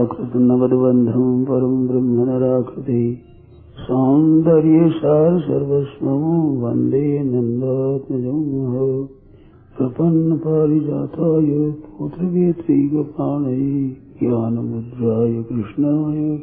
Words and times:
प्राकृतनवद्बन्धं 0.00 1.44
परं 1.44 1.86
ब्रह्म 1.86 2.04
नराकृति 2.04 3.18
सौन्दर्यसार 3.76 5.40
सर्वस्वं 5.40 6.60
वंदे 6.60 7.24
नन्दात्मजं 7.24 9.06
प्रपन्नपारिजाताय 9.78 11.74
पुत्रवेत्रैकपाणये 11.98 13.96
ज्ञानमुद्राय 14.22 15.42
कृष्णाय, 15.42 16.42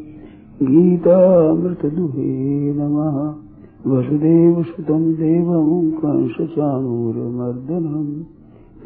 गीतामृतदुहे 0.64 2.74
नमः। 2.74 3.34
वसुदेवसुतं 3.92 5.14
देवं 5.14 5.92
कंसचाणूरमर्दनम् 5.92 8.24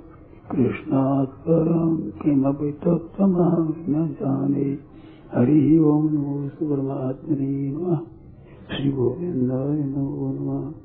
कृष्णात् 0.51 1.27
परम् 1.27 1.97
किमपि 1.97 2.71
तत्त्वमहं 2.71 3.73
न 3.89 4.07
जाने 4.07 4.77
हरिः 5.33 5.81
ओं 5.81 6.03
नमो 6.03 6.49
परमात्मने 6.63 7.71
नमः। 7.71 7.99
श्रीगोविन्दाय 8.75 9.67
नमो 9.67 10.35
नमः। 10.39 10.84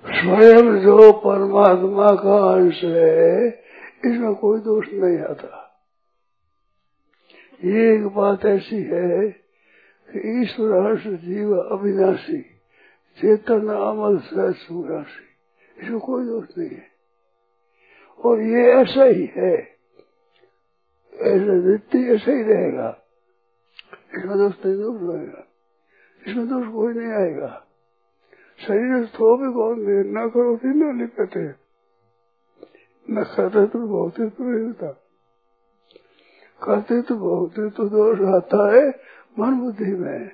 स्वयं 0.05 0.67
जो 0.79 1.11
परमात्मा 1.19 2.09
का 2.15 2.37
अंश 2.53 2.83
है, 2.83 3.47
इसमें 4.05 4.35
कोई 4.35 4.59
दोष 4.59 4.87
नहीं 4.93 5.17
आता। 5.19 5.61
ये 7.63 7.93
एक 7.95 8.05
बात 8.07 8.45
ऐसी 8.45 8.81
है 8.83 9.29
कि 10.09 10.19
ईश्वर 10.41 10.71
हर्ष 10.79 11.07
जीव 11.21 11.55
अविनाशी, 11.55 12.41
चेतन 13.17 13.67
अमल 13.69 14.17
सहज 14.19 14.67
राशि 14.91 15.23
इसमें 15.77 15.99
कोई 15.99 16.25
दोष 16.25 16.57
नहीं 16.57 16.69
है। 16.69 16.87
और 18.19 18.41
ये 18.41 18.71
ऐसा 18.73 19.03
ही 19.05 19.25
है, 19.35 19.55
ऐसा 21.13 21.53
नित्य 21.65 21.99
ऐसा 22.13 22.31
ही 22.31 22.43
रहेगा, 22.43 22.89
इसमें 24.17 24.37
दोष 24.37 24.65
नहीं, 24.65 24.75
दोष 24.75 25.01
रहेगा। 25.01 25.43
इसमें 26.27 26.47
दोष 26.47 26.67
कोई 26.67 26.93
नहीं 26.93 27.11
आएगा। 27.11 27.65
शरीर 28.59 29.05
थो 29.05 29.37
भी 29.37 29.53
कौन 29.53 29.85
दे 29.85 30.03
न 30.03 30.29
करो 30.29 30.57
थी 30.57 30.67
न 30.67 30.99
लिपटे 30.99 31.47
न 33.11 33.23
खाते 33.23 33.65
तो 33.67 33.79
बहुत 33.79 34.19
ही 34.19 34.29
तो 34.29 34.43
रहता 34.51 35.01
करते 36.63 37.01
तो 37.01 37.15
बहुत 37.15 37.57
ही 37.57 37.69
तो 37.69 37.89
दोष 37.89 38.21
आता 38.21 38.75
है 38.75 38.89
मन 39.39 39.59
बुद्धि 39.59 39.91
में। 39.91 40.31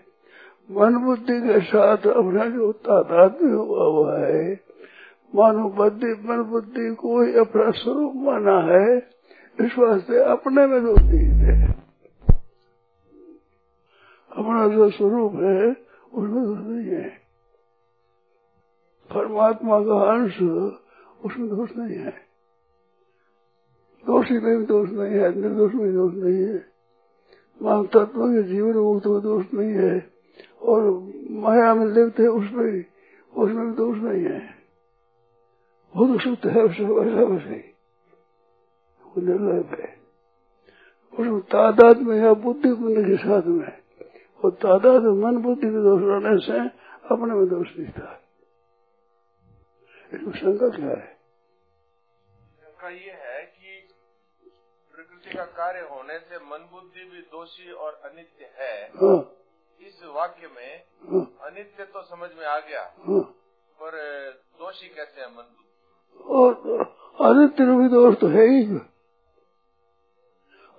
मन 0.72 0.98
बुद्धि 0.98 1.42
के 1.42 1.60
साथ 1.62 1.98
अपना 1.98 2.46
जो 2.46 2.72
तादाद 2.72 3.38
में 3.42 3.54
हुआ 3.54 3.84
हुआ 3.84 4.20
है। 4.20 4.60
मानो 5.36 5.70
बुद्धि, 5.70 6.14
मन 6.24 6.44
बुद्धि 6.44 6.96
को 6.96 7.22
ही 7.22 7.34
अपना 7.34 7.72
स्वरूप 7.72 8.14
माना 8.16 8.60
है। 8.60 8.98
इस 9.60 9.80
वास्ते 9.80 10.24
अपने 10.24 10.68
में 10.68 10.84
दोष 10.84 11.00
नहीं 11.00 11.28
है। 11.28 11.81
अपना 14.36 14.68
जो 14.68 14.90
स्वरूप 14.90 15.34
है, 15.34 15.72
उसमें 16.14 16.44
दोष 16.44 16.58
नहीं 16.60 16.88
है। 16.88 17.10
परमात्मा 19.16 19.80
का 19.80 20.12
अंश, 20.12 20.42
उसमें 21.26 21.50
दोष 21.50 21.70
नहीं 21.78 21.98
है। 21.98 22.32
दोषी 24.06 24.34
में 24.34 24.58
भी 24.58 24.66
दोष 24.66 24.90
नहीं 24.90 25.14
है, 25.14 25.42
निर्दोष 25.42 25.74
में 25.74 25.94
दोष 25.94 26.14
नहीं 26.14 26.44
है। 26.44 26.66
मान 27.62 27.84
तत्व 27.84 28.06
के 28.06 28.44
जीवन 28.44 28.74
मुक्त 28.74 29.08
में 29.08 29.22
दोष 29.22 29.46
नहीं 29.54 29.72
है। 29.72 30.14
और 30.62 31.12
माया 31.30 31.76
में 31.76 31.86
लिप्त 31.86 32.20
है, 32.20 32.28
उसमें 32.28 32.72
भी 32.72 32.86
उसमें 33.38 33.68
भी 33.68 33.74
दोष 33.74 33.98
नहीं 33.98 34.24
है। 34.24 34.56
बहुत 35.96 36.20
शुद्ध 36.20 36.48
है 36.48 36.64
वैसा 36.64 37.24
वैसे 37.24 37.50
ही 37.50 37.76
वो 39.06 39.22
निर्लभ 39.22 39.68
है। 39.80 39.98
उसमें 41.14 41.42
तादाद 41.42 42.02
में 42.02 42.18
या 42.18 42.34
बुद्धि 42.34 42.70
के 43.06 43.18
साथ 43.18 43.42
में 43.42 43.81
और 44.44 44.52
तादाद 44.62 45.04
मन 45.24 45.38
बुद्धि 45.42 45.68
के 45.68 45.82
दोष 45.86 46.02
रहने 46.04 46.38
से 46.46 46.60
अपने 47.14 47.34
में 47.36 47.48
दोष 47.50 47.74
दिखता 47.78 48.10
है 48.12 48.20
इसमें 50.14 50.34
शंका 50.34 50.70
क्या 50.76 50.90
है? 50.90 51.10
शंका 52.62 52.90
ये 52.90 53.12
है 53.26 53.42
कि 53.44 53.72
प्रकृति 54.94 55.38
का 55.38 55.44
कार्य 55.60 55.82
होने 55.92 56.18
से 56.20 56.40
मन 56.46 56.68
बुद्धि 56.72 57.04
भी 57.12 57.22
दोषी 57.36 57.72
और 57.72 58.00
अनित्य 58.06 58.50
है। 58.60 58.74
हाँ, 59.02 59.20
इस 59.80 60.02
वाक्य 60.16 60.48
में 60.56 60.72
हाँ, 61.12 61.22
अनित्य 61.50 61.86
तो 61.94 62.02
समझ 62.04 62.30
में 62.40 62.46
आ 62.46 62.58
गया 62.60 62.82
हाँ। 63.08 63.22
पर 63.80 64.00
दोषी 64.60 64.88
कैसे 64.96 65.22
है 65.22 65.28
मन 65.28 65.44
बुद्धि 65.44 65.70
और 66.34 66.50
अनित्य 67.30 67.66
रूप 67.66 67.92
दोष 67.92 68.16
तो 68.20 68.28
है 68.28 68.48
ही। 68.48 68.80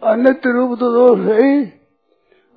अनित्य 0.02 0.52
रूप 0.52 0.78
तो 0.80 0.92
दोष 0.92 1.18
है 1.28 1.40
ही। 1.42 1.64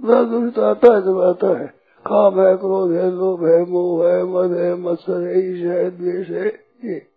वह 0.01 0.24
दोष 0.24 0.53
तो 0.53 0.62
आता 0.62 0.95
है, 0.95 1.01
जब 1.01 1.21
आता 1.21 1.59
है। 1.59 1.68
काम 2.07 2.39
है, 2.39 2.57
क्रोध 2.57 2.92
है, 2.92 3.12
लोभ 3.12 3.45
है, 3.45 3.65
मोह 3.65 4.09
है 4.09 4.24
मद 4.24 4.57
है, 4.57 4.75
मत्सर 4.75 5.21
है 5.21 5.39
ईश 5.39 5.65
है, 5.65 5.97
द्वेष 5.97 6.30
है, 6.30 6.47
ये। 6.83 7.07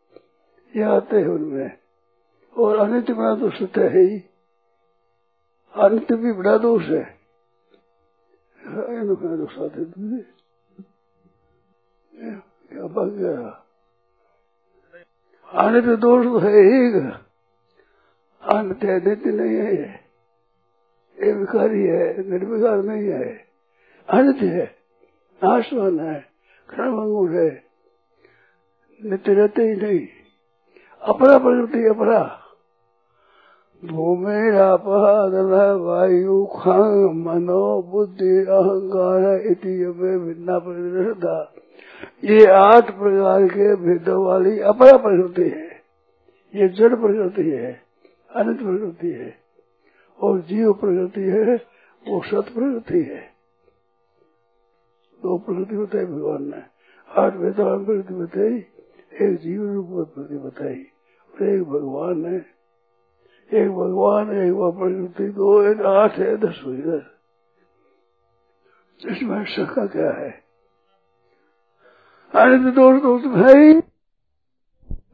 ये 0.77 0.83
आते 0.83 1.17
हैं 1.17 1.29
उनमें। 1.29 1.79
और 2.59 2.77
अनित्य 2.77 3.13
बड़ा 3.13 3.35
दोष 3.35 3.63
तो 3.63 3.81
है 3.81 4.01
ही। 4.01 4.25
अनित्य 5.75 6.17
भी 6.17 6.33
बड़ा 6.33 6.59
दोष 6.59 6.83
है। 6.83 7.19
क्या 12.73 12.87
बन 12.87 13.11
गया? 13.11 13.65
दोष 15.97 16.25
तो 16.25 16.39
है 16.39 16.61
ही। 16.61 16.93
अनित्य 18.43 19.01
नित्य 19.01 19.31
नहीं 19.31 19.57
है 19.57 20.08
ये 21.23 21.33
विकारी 21.33 21.83
है, 21.83 22.31
निर्विकार 22.31 22.83
नहीं 22.83 23.09
है। 23.09 23.45
अनित 24.09 24.37
है, 24.37 24.65
नाशवान 25.45 26.01
है 26.01 26.25
क्षणभंगुर 26.69 27.31
है। 27.31 27.65
नित्य 29.05 29.35
रहते 29.35 29.63
ही 29.63 29.77
नहीं। 29.77 30.09
अपरा 31.03 31.39
प्रकृति 31.39 31.89
अपरा। 31.89 32.41
भूमिरापहादन 33.85 35.81
वायु 35.81 36.47
खांग 36.47 37.27
मनो 37.27 37.83
बुद्धि 37.83 38.39
अहंकार 38.39 39.41
इति 39.41 39.87
भिन्ना 39.87 40.59
प्रकृति 40.59 41.59
ये 42.25 42.47
आठ 42.47 42.91
प्रकार 42.91 43.45
के 43.45 43.77
भेदों 43.77 44.27
वाली 44.27 44.61
अपरा 44.61 44.97
प्रकृति 44.97 45.43
है। 45.43 45.69
ये 46.55 46.69
जड़ 46.69 46.95
प्रकृति 46.95 47.51
है, 47.51 47.81
अनित 48.37 48.59
प्रकृति 48.59 49.11
है। 49.11 49.48
और 50.21 50.41
जीव 50.41 50.73
प्रकृति 50.73 51.21
है 51.21 51.57
वो 52.09 52.23
सत 52.23 52.53
प्रकृति 52.55 53.03
है। 53.03 53.35
दो 55.23 55.39
प्रकृति 55.39 55.77
बताई 55.77 56.05
भगवान 56.05 56.43
ने। 56.43 56.63
आठ 57.09 57.37
वेदान 57.37 57.85
प्रकृति 57.85 58.15
बताई, 58.15 58.67
एक 59.27 59.39
जीव 59.39 59.73
रूप 59.73 59.87
प्रकृति 59.87 60.39
बताई। 60.39 60.87
एक 61.49 61.65
भगवान 61.65 62.27
है। 62.27 62.59
एक 63.55 63.71
भगवान, 63.71 64.33
एक 64.33 64.53
वह 64.53 64.71
प्रकृति 64.71 65.29
दो, 65.29 65.63
एक 65.63 65.81
आठ 65.81 66.13
है 66.13 66.37
दस 66.37 66.63
दस 66.67 67.15
इसमें 69.07 69.45
शंका 69.45 69.87
क्या 69.87 70.11
है? 70.11 70.45
अनित 72.35 72.75
दोष 72.75 73.03
दोष 73.03 73.23
है 73.25 73.59
ही 73.59 73.73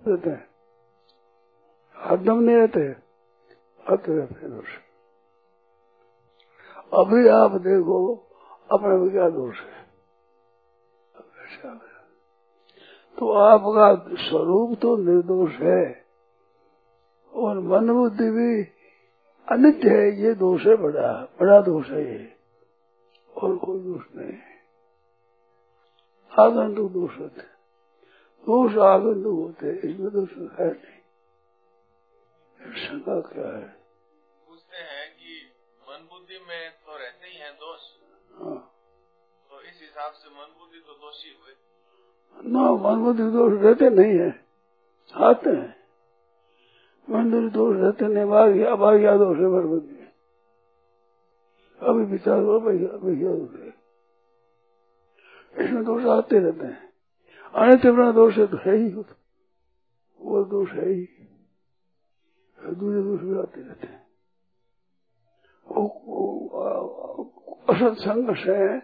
रहते 0.08 0.30
हैं। 0.30 0.48
हरदम 1.96 2.40
नहीं 2.40 2.56
रहते। 2.56 3.04
आते 3.90 4.16
रहते 4.16 4.48
दोष 4.48 4.83
अभी 6.94 7.28
आप 7.28 7.52
देखो, 7.60 8.14
अपने 8.70 8.96
में 8.96 9.10
क्या 9.10 9.28
दोष 9.30 9.60
है? 9.60 9.84
तो 13.18 13.32
आपका 13.32 13.86
स्वरूप 14.16 14.78
तो 14.82 14.96
निर्दोष 14.96 15.52
है, 15.52 16.04
और 17.32 17.58
मन 17.58 17.92
बुद्धि 17.92 18.30
भी 18.30 18.62
अनित्य 19.48 19.88
है, 19.88 20.20
ये 20.22 20.34
दोष 20.34 20.66
है 20.66 20.76
बड़ा 20.76 21.12
बड़ा 21.40 21.60
दोष 21.60 21.90
है 21.90 22.02
ये, 22.12 22.32
और 23.36 23.56
कोई 23.56 23.78
दोष 23.80 24.02
नहीं। 24.16 24.38
आगंतुक 26.32 26.90
दोष 26.92 27.18
होते 27.18 27.42
दोष 28.44 28.76
आगंतुक 28.78 29.38
होते 29.38 29.66
इसमें 29.88 30.10
दोष 30.12 30.30
है 30.60 30.70
नहीं। 30.70 31.00
शंका 32.76 33.20
क्या 33.20 33.48
है? 33.58 33.83
बुद्धि 36.34 36.46
में 36.48 36.70
तो 36.70 36.96
रहते 36.98 37.26
ही 37.26 37.36
हैं 37.36 37.52
दोष। 37.54 37.80
हाँ। 38.34 38.58
तो 39.50 39.60
इस 39.60 39.78
हिसाब 39.80 40.12
से 40.12 40.28
मन 40.30 40.46
बुद्धि 40.58 40.78
तो 40.78 40.92
दोषी 40.92 41.28
हुए। 41.30 41.54
न 42.36 42.56
मन 42.82 43.02
बुद्धि 43.04 43.22
दोष 43.22 43.62
रहते 43.62 43.90
नहीं 43.90 44.18
है। 44.18 44.44
आते 45.14 45.50
हैं। 45.50 45.76
मन 47.10 47.30
बुद्धि 47.30 47.48
दोष 47.48 47.76
रहते 47.76 48.08
नहीं 48.08 48.26
भाग 48.26 48.50
गया 48.50 48.74
भाग 48.76 48.96
गया 48.96 49.16
दोष 49.16 49.36
है 49.36 49.48
मन 49.48 49.68
बुद्धि 49.68 49.94
अभी 51.80 52.04
विचार 52.04 52.38
हो 52.38 52.60
भाई 52.60 52.78
अभी 52.78 53.16
क्या 53.16 53.32
दोष 53.32 53.60
है। 53.60 53.72
इसमें 55.56 55.84
दोष 55.84 56.04
आते 56.04 56.38
रहते 56.38 56.66
हैं। 56.66 56.92
आने 57.54 57.74
अपना 57.88 58.12
दोष 58.12 58.38
है 58.38 58.46
तो 58.46 58.56
है 58.56 58.76
ही 58.76 58.88
वो 60.18 60.44
दोष 60.44 60.70
है 60.70 60.88
ही। 60.88 61.04
दूसरे 62.58 63.02
दोष 63.02 63.20
भी 63.20 63.38
आते 63.38 63.60
रहते 63.60 63.86
हैं। 63.86 64.03
असत 67.68 67.98
संग 67.98 68.36
से 68.36 68.76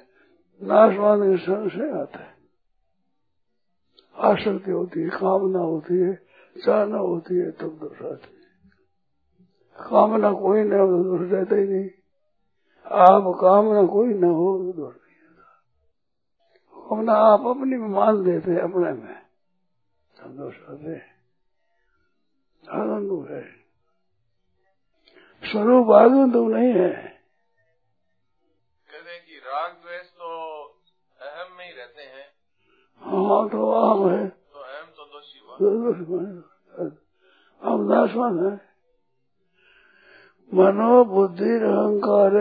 नाशवान 0.67 1.21
के 1.23 1.39
संग 1.39 1.71
से 1.71 2.01
आता 2.01 2.19
है। 2.19 2.35
आसक्ति 4.17 4.71
होती 4.71 5.03
है, 5.03 5.09
कामना 5.09 5.59
होती 5.59 5.95
है, 5.95 6.15
चाहना 6.65 6.99
होती 6.99 7.35
है, 7.35 7.51
तब 7.51 7.69
दोष 7.69 8.03
आती 8.03 8.35
है। 8.35 8.41
कामना 9.91 10.33
कोई 10.33 10.63
न 10.63 10.73
हो 10.73 10.87
तो 10.87 11.05
दोष 11.05 11.31
रहता 11.33 11.57
ही 11.57 11.69
नहीं। 11.69 11.91
आप 12.87 13.39
कामना 13.41 13.87
कोई 13.87 14.15
न 14.15 14.25
हो 14.25 14.59
तो 14.59 14.73
दोष 14.73 14.95
नहीं 14.95 15.11
कामना 16.89 17.13
आप 17.13 17.41
अपनी 17.41 17.77
में 17.77 17.89
मान 17.89 18.25
देते 18.25 18.51
हैं, 18.51 18.61
अपने 18.61 18.93
में। 18.93 19.15
तब 20.21 20.53
आते 20.71 20.91
हैं। 20.91 21.11
आनंद 22.71 23.29
है। 23.31 23.60
स्वरूप 25.45 25.91
आगंत 25.91 26.35
नहीं 26.35 26.73
है। 26.73 26.91
कहते 28.91 29.11
हैं 29.11 29.27
कि 29.27 29.37
राग 29.37 29.73
द्वेष 29.73 30.07
तो 30.07 30.29
अहम 31.21 31.57
में 31.59 31.65
ही 31.65 31.73
रहते 31.73 32.03
हैं। 32.03 32.27
हाँ 33.03 33.49
तो 33.49 33.71
आम 33.71 34.11
है। 34.11 34.29
तो 34.29 34.59
अहम 34.59 34.87
तो 34.97 35.05
दोषी 35.05 35.39
हम 37.63 37.81
नाशवान 37.93 38.47
है। 38.47 38.71
मनो 40.55 41.05
बुद्धि 41.05 41.51
अहंकार 41.51 42.37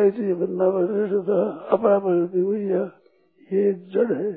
अपना 1.72 2.00
प्रकृति 2.00 2.40
हुई 2.40 2.64
है। 2.66 2.84
ये 3.54 3.74
जड़ 3.74 4.14
है। 4.14 4.32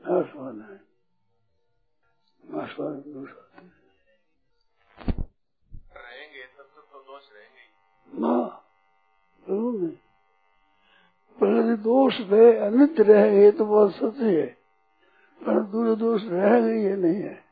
नाशवान 0.00 0.60
है। 0.60 0.80
नाशवान 2.44 2.94
दोष 2.94 3.30
आते 3.30 3.68
रहेंगे 5.96 6.42
तब 6.42 6.64
तक 6.64 6.88
तो 6.92 6.98
दोष 7.00 7.22
रहेंगे 7.32 7.73
नहीं? 8.08 9.88
प्रकृति 11.38 11.76
दोष 11.82 12.20
रहे, 12.20 12.56
अनित्य 12.58 13.02
रहेंगे 13.02 13.50
तो 13.50 13.64
बहुत 13.64 13.94
सत्य 13.94 14.24
है 14.24 14.46
पर 15.40 15.60
दूर 15.62 15.94
दोष 15.94 16.22
रहेंगे 16.24 16.74
ये 16.82 16.96
नहीं 16.96 17.22
है। 17.22 17.42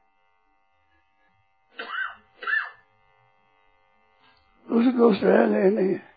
दूसरे 4.68 4.92
दोष 4.92 5.22
रह 5.22 5.46
गए, 5.46 5.70
नहीं 5.70 5.88
है। 5.88 6.10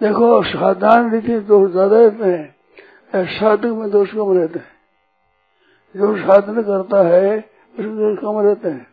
देखो 0.00 0.42
साधारण 0.42 1.10
रीति 1.10 1.38
दोष 1.40 1.70
ज़्यादा 1.70 1.98
रहते 1.98 2.24
हैं। 2.24 3.26
साधक 3.30 3.72
में 3.72 3.90
दोष 3.90 4.12
कम 4.12 4.32
रहते 4.32 4.58
हैं। 4.58 4.70
जो 5.94 6.16
साधन 6.18 6.62
करता 6.62 7.02
है, 7.08 7.36
उसमें 7.74 7.96
दोष 7.96 8.18
कम 8.18 8.38
रहते 8.40 8.68
हैं। 8.68 8.86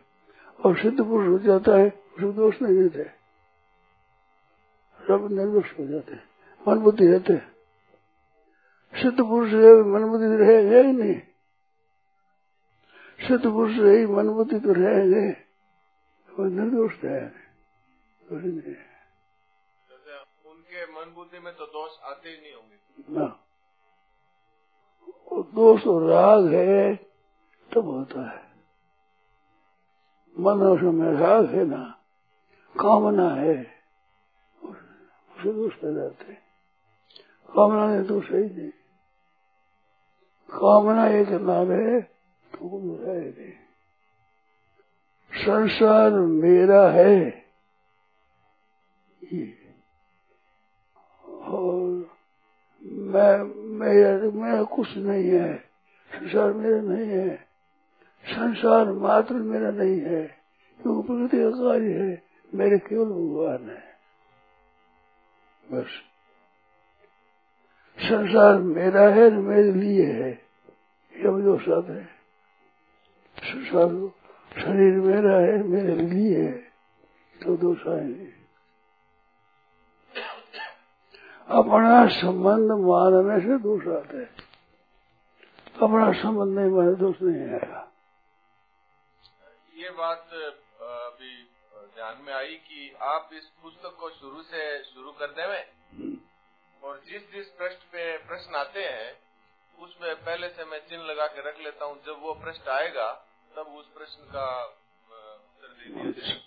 और 0.58 0.76
सिद्ध 0.76 0.98
पुरुष 0.98 1.28
हो 1.28 1.38
जाता 1.38 1.76
है, 1.76 1.88
उसमें 2.16 2.34
दोष 2.36 2.62
नहीं 2.62 2.76
रहते। 2.76 3.19
सब 5.06 5.28
निर्दोष 5.32 5.78
हो 5.78 5.86
जाते 5.86 6.12
हैं 6.12 6.28
मन 6.68 6.78
बुद्धि 6.78 7.06
रहते 7.06 7.32
हैं। 7.32 7.50
सिद्ध 9.02 9.18
पुरुष 9.20 9.52
मन 9.86 10.04
बुद्धि 10.04 10.36
रहेगा 10.36 10.78
ही 10.78 10.92
नहीं। 10.92 11.20
सिद्ध 13.28 13.44
पुरुष 13.44 13.78
रहे 13.78 14.06
मन 14.06 14.28
बुद्धि 14.28 14.60
तो 14.60 14.72
रहेंगे 14.72 15.36
वो 16.30 16.44
निर्दोष 16.44 16.92
रहेंगे 17.04 17.40
नहीं 18.32 18.74
है 18.74 18.90
उनके 20.46 20.84
मन 20.86 21.14
बुद्धि 21.14 21.38
में 21.38 21.54
तो 21.54 21.66
दोष 21.66 21.90
आते 22.04 22.28
ही 22.28 22.36
नहीं 22.36 22.54
होंगे। 22.54 22.76
ना। 23.18 23.44
दोष 25.54 25.86
और 25.86 26.02
राग 26.10 26.46
है 26.46 26.94
तब 27.72 27.84
होता 27.84 28.30
है। 28.30 28.50
मन 30.38 30.62
और 30.62 30.78
समय 30.78 31.16
राग 31.16 31.46
है 31.46 31.64
ना 31.64 32.00
कामना 32.80 33.28
है। 33.30 33.79
उसे 35.40 35.52
दोष 35.52 35.74
पैदा 35.74 36.02
होते 36.02 36.32
हैं। 36.32 36.42
कामना 37.56 37.94
ने 37.94 38.02
दोष 38.02 38.30
है 38.30 38.38
ही 38.38 38.56
नहीं 38.56 38.70
कामना 40.50 41.08
एक 41.08 41.28
नाम 41.28 41.70
है 41.70 42.00
तो 42.00 42.80
मेरा 42.80 43.12
है 43.12 43.60
संसार 45.32 46.10
मेरा 46.12 46.88
है। 46.88 47.44
ये। 49.32 49.74
और 51.28 52.10
मैं, 52.82 53.54
मेरा 53.78 54.30
मेरा 54.30 54.62
कुछ 54.62 54.96
नहीं 54.96 55.30
है। 55.30 55.56
संसार 56.14 56.52
मेरा 56.52 56.80
नहीं 56.80 57.06
है। 57.06 57.36
संसार 58.26 58.92
मात्र 58.92 59.34
मेरा 59.34 59.70
नहीं 59.70 60.00
है। 60.00 60.26
क्योंकि 60.82 61.06
प्रकृति 61.06 61.42
का 61.42 61.50
कार्य 61.50 61.92
है। 61.92 62.22
मेरे 62.54 62.78
केवल 62.78 63.04
भगवान 63.04 63.70
है। 63.70 63.89
बस। 65.70 65.86
संसार 67.98 68.58
मेरा 68.58 69.00
है 69.00 69.24
और 69.24 69.32
मेरे 69.32 69.72
लिए 69.72 70.06
है। 70.06 70.30
ये 71.16 71.42
जो 71.42 71.58
साथ 71.58 71.90
है। 71.90 72.04
संसार 73.38 74.10
शरीर 74.62 74.94
मेरा 74.94 75.36
है, 75.36 75.62
मेरे 75.62 75.96
लिए 75.96 76.42
है। 76.42 76.52
तो 77.44 77.56
दोष 77.56 77.86
आएँगे 77.88 78.40
अपना 81.48 82.08
संबंध 82.08 82.70
मानने 82.70 83.40
से 83.40 83.96
आते 83.96 84.16
हैं। 84.16 84.30
अपना 85.82 86.12
संबंध 86.12 86.58
नहीं 86.58 86.70
माने, 86.70 86.94
दोष 86.94 87.22
नहीं 87.22 87.42
आएगा। 87.42 87.92
ये 89.76 89.90
बात 89.90 90.28
ध्यान 92.00 92.18
में 92.18 92.32
आई 92.32 92.54
कि 92.56 92.94
आप 93.00 93.30
इस 93.32 93.46
पुस्तक 93.62 93.96
को 94.00 94.10
शुरू 94.10 94.42
से 94.42 94.84
शुरू 94.84 95.12
कर 95.12 95.30
देवे 95.30 95.60
और 96.82 97.00
जिस 97.00 97.30
जिस 97.30 97.48
पृष्ठ 97.48 97.78
पे 97.78 98.18
प्रश्न 98.18 98.54
आते 98.54 98.84
हैं, 98.84 99.08
उसमें 99.78 100.14
पहले 100.24 100.48
से 100.48 100.64
मैं 100.64 100.78
चिन्ह 100.88 101.04
लगा 101.04 101.26
के 101.26 101.40
रख 101.40 101.58
लेता 101.58 101.84
हूँ। 101.84 102.02
जब 102.02 102.20
वो 102.20 102.34
पृष्ठ 102.34 102.68
आएगा, 102.68 103.12
तब 103.56 103.66
उस 103.76 103.86
प्रश्न 103.86 104.24
का 104.24 104.64
उत्तर 104.64 105.68
दे 105.68 105.84
दिया 105.84 106.10
जाए। 106.20 106.40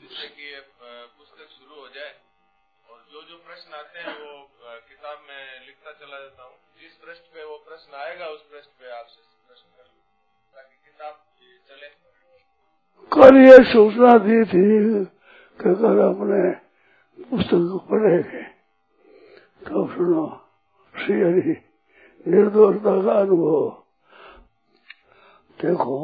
जिससे 0.00 0.28
कि 0.28 0.60
पुस्तक 1.18 1.48
शुरू 1.48 1.80
हो 1.80 1.88
जाए। 1.88 2.20
और 2.90 3.00
जो 3.12 3.22
जो 3.22 3.38
प्रश्न 3.38 3.74
आते 3.74 3.98
हैं, 3.98 4.14
वो 4.18 4.48
किताब 4.88 5.20
में 5.20 5.66
लिखता 5.66 5.92
चला 5.92 6.20
जाता 6.20 6.42
हूँ। 6.42 6.58
जिस 6.78 6.92
प्रश्न 6.92 7.34
पे 7.34 7.44
वो 7.44 7.58
प्रश्न 7.58 7.94
आएगा, 7.94 8.28
उस 8.28 8.42
प्रश्न 8.42 8.70
पे 8.80 8.90
आपसे 8.90 9.22
प्रश्न 9.48 9.76
कर 9.76 9.88
ताकि 10.54 10.76
किताब 10.84 11.24
चले। 11.68 12.09
कल 13.12 13.36
ये 13.36 13.64
सूचना 13.72 14.18
दी 14.18 14.44
थी 14.44 15.04
कि 15.04 15.74
कल 15.74 15.98
अपने 15.98 16.50
पुस्तक 17.24 17.88
पढ़ेंगे 17.90 18.42
तो 19.66 19.88
सुनो, 19.88 20.26
श्री 20.96 21.20
हरि 21.20 21.56
निर्दोषता 22.26 23.02
का 23.02 23.12
अनुभव। 23.12 23.82
देखो, 25.60 25.94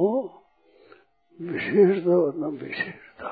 विशेषता 1.42 2.10
वरना 2.10 2.46
विशेषता। 2.46 3.28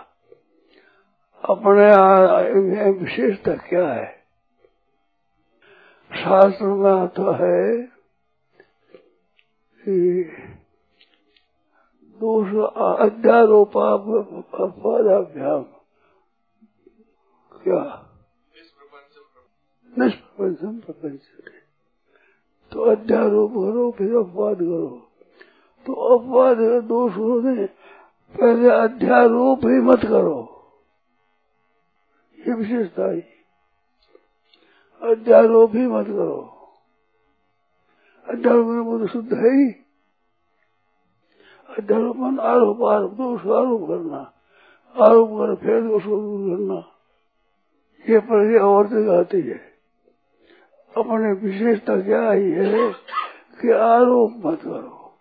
अपने 1.45 2.91
विशेषता 2.91 3.55
क्या 3.55 3.93
है? 3.93 4.25
शास्त्र 6.15 6.65
में 6.65 6.91
आता 6.91 7.37
है 7.37 7.83
कि 9.85 10.25
दोष 12.15 12.71
अध्यारोपाध्याभ्याम 13.01 15.65
क्या? 17.63 18.11
निष्प्रपंचम 19.99 20.79
प्रपंच 20.79 21.21
तो 22.73 22.83
अध्यारोप 22.83 23.51
करो 23.51 23.91
फिर 23.91 24.17
अपवाद 24.17 24.57
करो। 24.57 25.09
तो 25.87 25.93
अपवाद 25.93 26.85
दोष 26.85 27.17
होने, 27.17 27.69
पहले 28.35 28.71
अध्यारोप 28.71 29.59
ही 29.59 29.81
मत 29.81 30.01
करो। 30.01 30.67
ये 32.39 32.55
विशेषता 32.55 33.11
ही। 33.11 33.23
अध्यारोप 35.03 35.75
ही 35.75 35.87
मत 35.87 36.07
करो। 36.07 36.71
अध्यारोप 38.29 38.67
में 38.67 39.01
तो 39.01 39.07
शुद्ध 39.07 39.33
है 39.33 39.41
ही। 39.41 39.84
अध्यारोप 41.79 42.17
मन 42.17 42.39
आरोप 42.39 42.83
आरोप, 42.83 43.11
दोष 43.11 43.41
आरोप 43.41 43.89
करना। 43.89 44.33
आरोप 45.05 45.29
कर, 45.29 45.55
फिर 45.55 45.83
दोष 45.83 46.05
को 46.05 46.21
दूर 46.21 46.57
करना। 46.57 46.87
ये 48.13 48.19
पर 48.19 48.59
और 48.59 49.09
आती 49.09 49.41
है। 49.41 49.75
अपने 50.97 51.33
विशेषता 51.33 52.01
क्या 52.01 52.31
आई 52.31 52.51
है 52.51 52.93
कि 53.61 53.71
आरोप 53.71 54.47
मत 54.47 54.63
करो। 54.63 55.13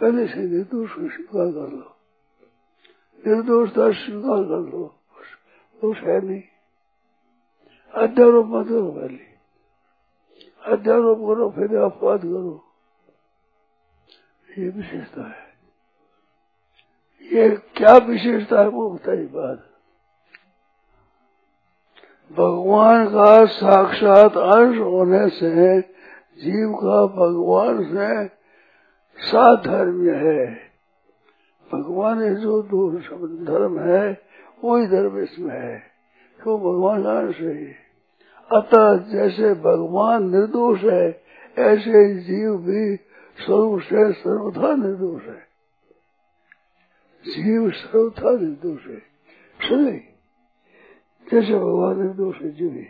पहले 0.00 0.26
से 0.26 0.40
निर्दोष 0.40 0.90
को 0.90 1.00
स्वीकार 1.00 1.46
कर 1.46 1.72
लो। 1.72 1.96
निर्दोषता 3.26 3.90
स्वीकार 3.90 4.42
कर 4.44 4.72
लो। 4.72 4.94
दोष 5.82 5.98
है 5.98 6.20
नहीं। 6.20 6.42
अध्यारोप 7.94 8.46
मत 8.46 8.68
करो 8.68 8.90
पहले। 8.90 9.32
अध्यारोप 10.66 11.18
करो, 11.18 11.50
फिर 11.50 11.76
अपवाद 11.76 12.18
करो। 12.18 12.64
ये 14.58 14.68
विशेषता 14.68 15.28
है। 15.28 15.41
ये 17.22 17.48
क्या 17.76 17.96
विशेषता 17.96 18.60
है 18.60 18.68
वो 18.68 18.90
बताइए 18.90 19.26
बात। 19.26 19.58
भगवान 22.32 23.06
का 23.06 23.44
साक्षात 23.44 24.36
अंश 24.36 24.78
होने 24.78 25.28
से 25.28 25.80
जीव 26.42 26.74
का 26.74 27.06
भगवान 27.06 27.84
से 27.84 28.26
साधर्म्य 29.18 30.12
है। 30.12 30.46
भगवान 31.72 32.34
जो 32.34 32.62
दूर 32.62 32.92
धर्म 33.44 33.78
है 33.80 34.20
वही 34.64 34.86
धर्म 34.86 35.18
इसमें 35.18 35.54
है। 35.54 35.78
तो 36.44 36.58
भगवान 36.58 37.02
का 37.02 37.18
अंश 37.18 37.40
है 37.40 37.82
अतः 38.50 38.96
जैसे 38.96 39.54
भगवान 39.54 40.30
निर्दोष 40.30 40.80
है, 40.84 41.22
ऐसे 41.58 42.14
जीव 42.14 42.56
भी 42.56 42.96
स्वरूप 43.44 43.80
से 43.80 44.12
सर्वथा 44.12 44.74
निर्दोष 44.74 45.22
है। 45.22 45.51
जीव 47.24 47.70
सर्वथा 47.72 48.30
निर्दोष 48.36 48.86
है 48.86 48.98
सुने 49.60 49.96
जैसे 51.26 51.54
भगवान 51.54 52.00
निर्दोष 52.02 52.40
है 52.42 52.50
जीवी 52.52 52.84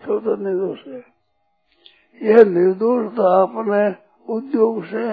सर्वथा 0.00 0.36
निर्दोष 0.42 0.86
है 0.86 1.02
यह 2.20 2.44
निर्दोषता 2.46 3.32
अपने 3.42 3.82
उद्योग 4.26 4.84
से 4.86 5.04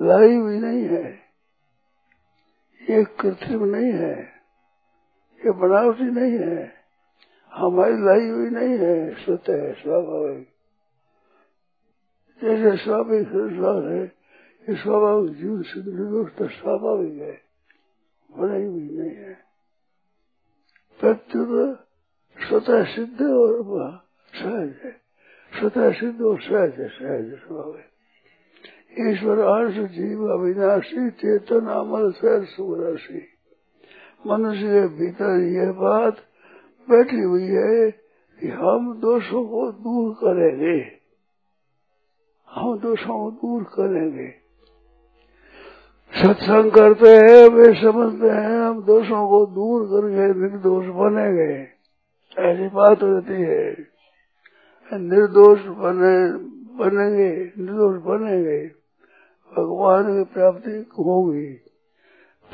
लाई 0.00 0.34
हुई 0.34 0.58
नहीं 0.58 0.82
है 0.88 1.04
ये 2.82 3.04
कृत्रिम 3.20 3.64
नहीं 3.64 3.92
है 3.92 4.16
ये 5.40 5.52
बनावटी 5.60 6.10
नहीं 6.10 6.38
है 6.38 6.60
हमारी 7.52 7.96
लाई 8.04 8.28
हुई 8.28 8.50
नहीं 8.50 8.78
है 8.78 8.94
स्वतः 9.24 9.62
है 9.62 9.72
स्वाभाविक 9.72 10.46
जैसे 12.42 12.76
स्वाभाविक 12.76 13.28
संसार 13.28 13.82
है 13.92 14.06
ये 14.68 14.74
स्वाभाविक 14.74 15.34
जीवन 15.34 15.62
सिद्ध 15.62 15.88
निर्दोषता 15.88 16.46
स्वाभाविक 16.46 17.12
है 17.12 17.40
बनाई 18.30 18.64
हुई 18.64 18.88
नहीं 18.90 19.16
है। 19.16 19.34
प्रत्युत 21.00 21.86
स्वतः 22.48 22.84
सिद्ध 22.84 23.22
और 23.22 24.00
सहज 24.34 24.74
है। 24.84 24.90
स्वतः 25.60 25.92
सिद्ध 25.92 26.22
और 26.22 26.40
सहज 26.40 26.80
है, 26.80 26.88
सहज 26.88 27.38
स्वभाव 27.38 27.76
है। 27.76 27.88
ईश्वर 29.12 29.38
अंश 29.38 29.90
जीव 29.90 30.26
अविनाशी, 30.26 31.10
चेतन 31.10 31.66
अमल 31.66 32.12
सहज 32.12 32.46
सुराशि 32.48 33.28
मनुष्य 34.26 34.62
के 34.62 34.88
भीतर 34.88 35.40
यह 35.40 35.72
बात 35.72 36.16
बैठी 36.90 37.20
हुई 37.20 37.46
है 37.46 37.90
कि 38.40 38.48
हम 38.48 39.00
दोषों 39.00 39.44
को 39.44 39.72
दूर 39.72 40.14
करेंगे। 40.14 40.98
हम 42.48 42.78
दोषों 42.78 43.30
को 43.30 43.30
दूर 43.30 43.62
करेंगे। 43.64 44.47
सत्संग 46.18 46.70
करते 46.70 47.10
हैं, 47.10 47.48
वे 47.48 47.64
समझते 47.64 48.28
हैं, 48.28 48.62
हम 48.62 48.82
दोषों 48.82 49.28
को 49.28 49.46
दूर 49.46 49.86
करके 49.86 50.40
निर्दोष 50.40 50.84
बनेंगे 50.84 51.68
ऐसी 52.38 52.68
बात 52.68 53.02
होती 53.02 53.32
है। 53.32 53.76
निर्दोष 54.92 55.58
बने, 55.60 56.32
बनेंगे, 56.84 57.52
निर्दोष 57.58 58.02
बनेंगे। 58.02 58.66
भगवान 59.58 60.24
की 60.24 60.34
प्राप्ति 60.34 60.88
होगी। 60.98 61.52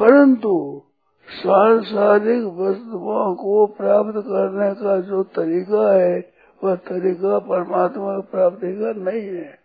परंतु 0.01 0.83
सांसारिक 1.31 2.45
वस्तुओं 2.45 3.35
को 3.35 3.67
प्राप्त 3.67 4.13
करने 4.17 4.75
का 4.75 5.01
जो 5.01 5.23
तरीका 5.23 5.93
है, 5.93 6.33
वह 6.65 6.75
तरीका 6.75 7.39
परमात्मा 7.39 8.19
की 8.19 8.29
प्राप्ति 8.31 8.67
का 8.67 9.11
नहीं 9.11 9.27
है। 9.27 9.59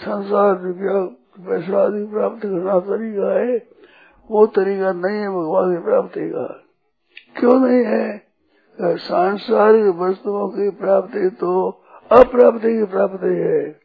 संसार 0.00 0.54
पैसा 1.38 1.82
आदि 1.82 2.04
प्राप्त 2.04 2.42
करना 2.42 2.78
तरीका 2.80 3.32
है, 3.38 3.56
वो 4.30 4.46
तरीका 4.46 4.92
नहीं 4.92 5.16
है, 5.16 5.28
भगवान 5.28 5.76
की 5.76 5.82
प्राप्ति 5.84 6.28
का। 6.30 6.46
क्यों 7.40 7.58
नहीं 7.60 7.84
है? 7.84 8.28
सांसारिक 8.78 9.94
वस्तुओं 9.94 10.48
की 10.48 10.70
प्राप्ति 10.70 11.28
तो 11.30 11.50
अप्राप्ति 12.12 12.76
की 12.78 12.84
प्राप्ति 12.84 13.34
है, 13.34 13.80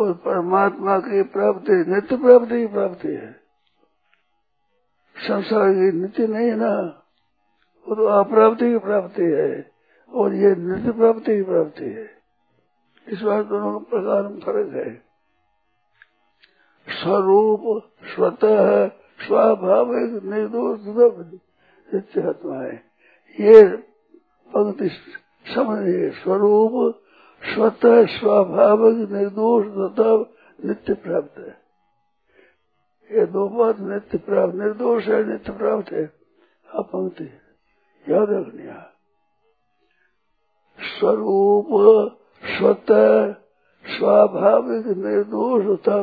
और 0.00 0.12
परमात्मा 0.12 0.98
की 0.98 1.22
प्राप्ति 1.22 1.84
नित्य 1.88 2.16
प्राप्ति 2.16 2.60
की 2.60 2.66
प्राप्ति 2.66 3.08
है। 3.08 3.32
संसार 5.16 5.72
की 5.72 5.92
नित्य 5.92 6.26
नहीं 6.26 6.48
है 6.48 6.56
ना? 6.56 6.74
वो 7.88 7.94
तो 7.94 8.04
अप्राप्ति 8.04 8.72
की 8.72 8.78
प्राप्ति 8.78 9.22
है, 9.22 9.70
और 10.12 10.34
ये 10.34 10.54
नित्य 10.54 10.92
प्राप्ति 10.92 11.36
की 11.36 11.42
प्राप्ति 11.42 11.84
है। 11.84 12.08
इस 13.08 13.22
बार 13.22 13.42
दोनों 13.42 13.80
प्रकार 13.80 14.22
में 14.22 14.40
फ़र्क 14.40 14.74
है। 14.74 15.09
स्वरूप 16.90 17.92
स्वतः 18.14 18.88
स्वाभाविक 19.26 20.24
निर्दोष 20.24 20.80
नित्यात्मा 21.94 22.56
है 22.56 22.74
ये 23.40 23.76
पंक्ति 24.54 24.88
समझिए 25.54 26.10
स्वरूप 26.10 27.02
स्वतः 27.54 28.06
स्वाभाविक 28.06 29.10
निर्दोष 29.10 29.66
तथा 29.66 30.34
नित्य 30.66 30.94
प्राप्त 30.94 31.38
है। 31.38 31.60
ये 33.12 33.26
दो 33.26 33.48
बात 33.48 33.80
नित्य 33.80 34.18
प्राप्त, 34.18 34.54
निर्दोष 34.54 35.08
है, 35.08 35.24
नित्य 35.24 35.52
प्राप्त 35.52 35.92
है। 35.92 36.12
आप 36.74 36.86
पंक्ति 36.86 37.24
याद 38.08 38.28
रखनी 38.30 38.62
स्वरूप 40.98 41.66
स्वतः 42.44 43.39
स्वाभाविक 44.00 44.86
निर्दोषता 44.86 46.02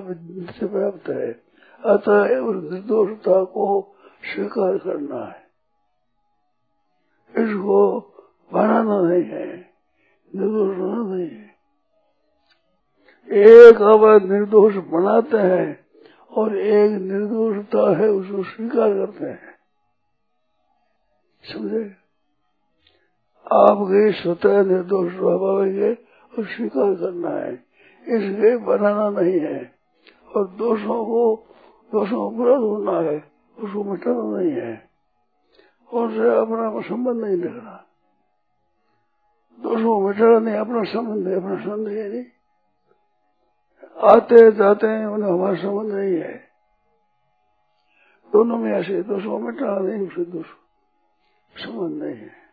से 0.51 0.67
प्राप्त 0.67 1.09
है 1.09 1.43
अतः 1.85 2.37
उस 2.37 2.71
निर्दोषता 2.71 3.43
को 3.43 3.95
स्वीकार 4.33 4.77
करना 4.77 5.25
है। 5.25 5.47
इसको 7.45 7.99
बनाना 8.53 9.01
नहीं 9.01 9.23
है। 9.23 9.57
निर्दोष 10.35 10.77
होना 10.77 11.15
नहीं 11.15 11.29
है। 11.29 11.47
एक 13.31 13.81
अब 13.81 14.31
निर्दोष 14.31 14.75
बनाते 14.75 15.37
हैं 15.37 15.85
और 16.31 16.57
एक 16.57 16.91
निर्दोषता 16.91 17.97
है 17.97 18.09
उसको 18.09 18.43
स्वीकार 18.43 18.93
करते 18.93 19.25
हैं। 19.25 19.55
समझे? 21.53 21.95
आपके 23.51 24.11
स्वतः 24.11 24.63
निर्दोष 24.63 25.13
स्वभाव 25.13 25.65
के 25.65 25.93
और 26.37 26.45
स्वीकार 26.45 26.95
करना 26.95 27.29
है। 27.29 27.66
इसलिए 28.07 28.57
बनाना 28.57 29.09
नहीं 29.09 29.39
है। 29.39 29.75
और 30.35 30.47
दोषों 30.47 31.05
को 31.05 31.35
दोषों 31.91 32.31
को 32.31 32.37
पूरा 32.37 32.55
ढूंढना 32.55 32.99
है, 32.99 33.23
उसको 33.59 33.83
मिटाना 33.83 34.37
नहीं 34.37 34.51
है। 34.51 34.89
उनसे 35.93 36.37
अपना 36.37 36.81
संबंध 36.81 37.25
नहीं 37.25 37.43
रखना 37.43 37.83
दोषों 39.59 40.01
को 40.01 40.07
मिटाना 40.07 40.39
नहीं, 40.39 40.55
अपना 40.55 40.83
संबंध 40.83 41.27
है 41.27 41.35
अपना 41.35 41.63
संबंध 41.63 41.87
है 41.87 42.09
नहीं। 42.09 42.25
आते 43.97 44.51
जाते 44.51 44.87
हैं, 44.87 45.05
उन्हें 45.05 45.31
हमारा 45.31 45.55
संबंध 45.55 45.93
नहीं 45.93 46.15
है। 46.15 46.47
दोनों 48.31 48.57
में 48.57 48.71
ऐसे 48.71 49.03
दोषों 49.03 49.39
मिटाना 49.39 49.79
नहीं 49.79 50.07
उसे 50.07 50.25
दोष 50.25 50.45
संबंध 51.57 52.03
नहीं 52.03 52.15
है। 52.15 52.47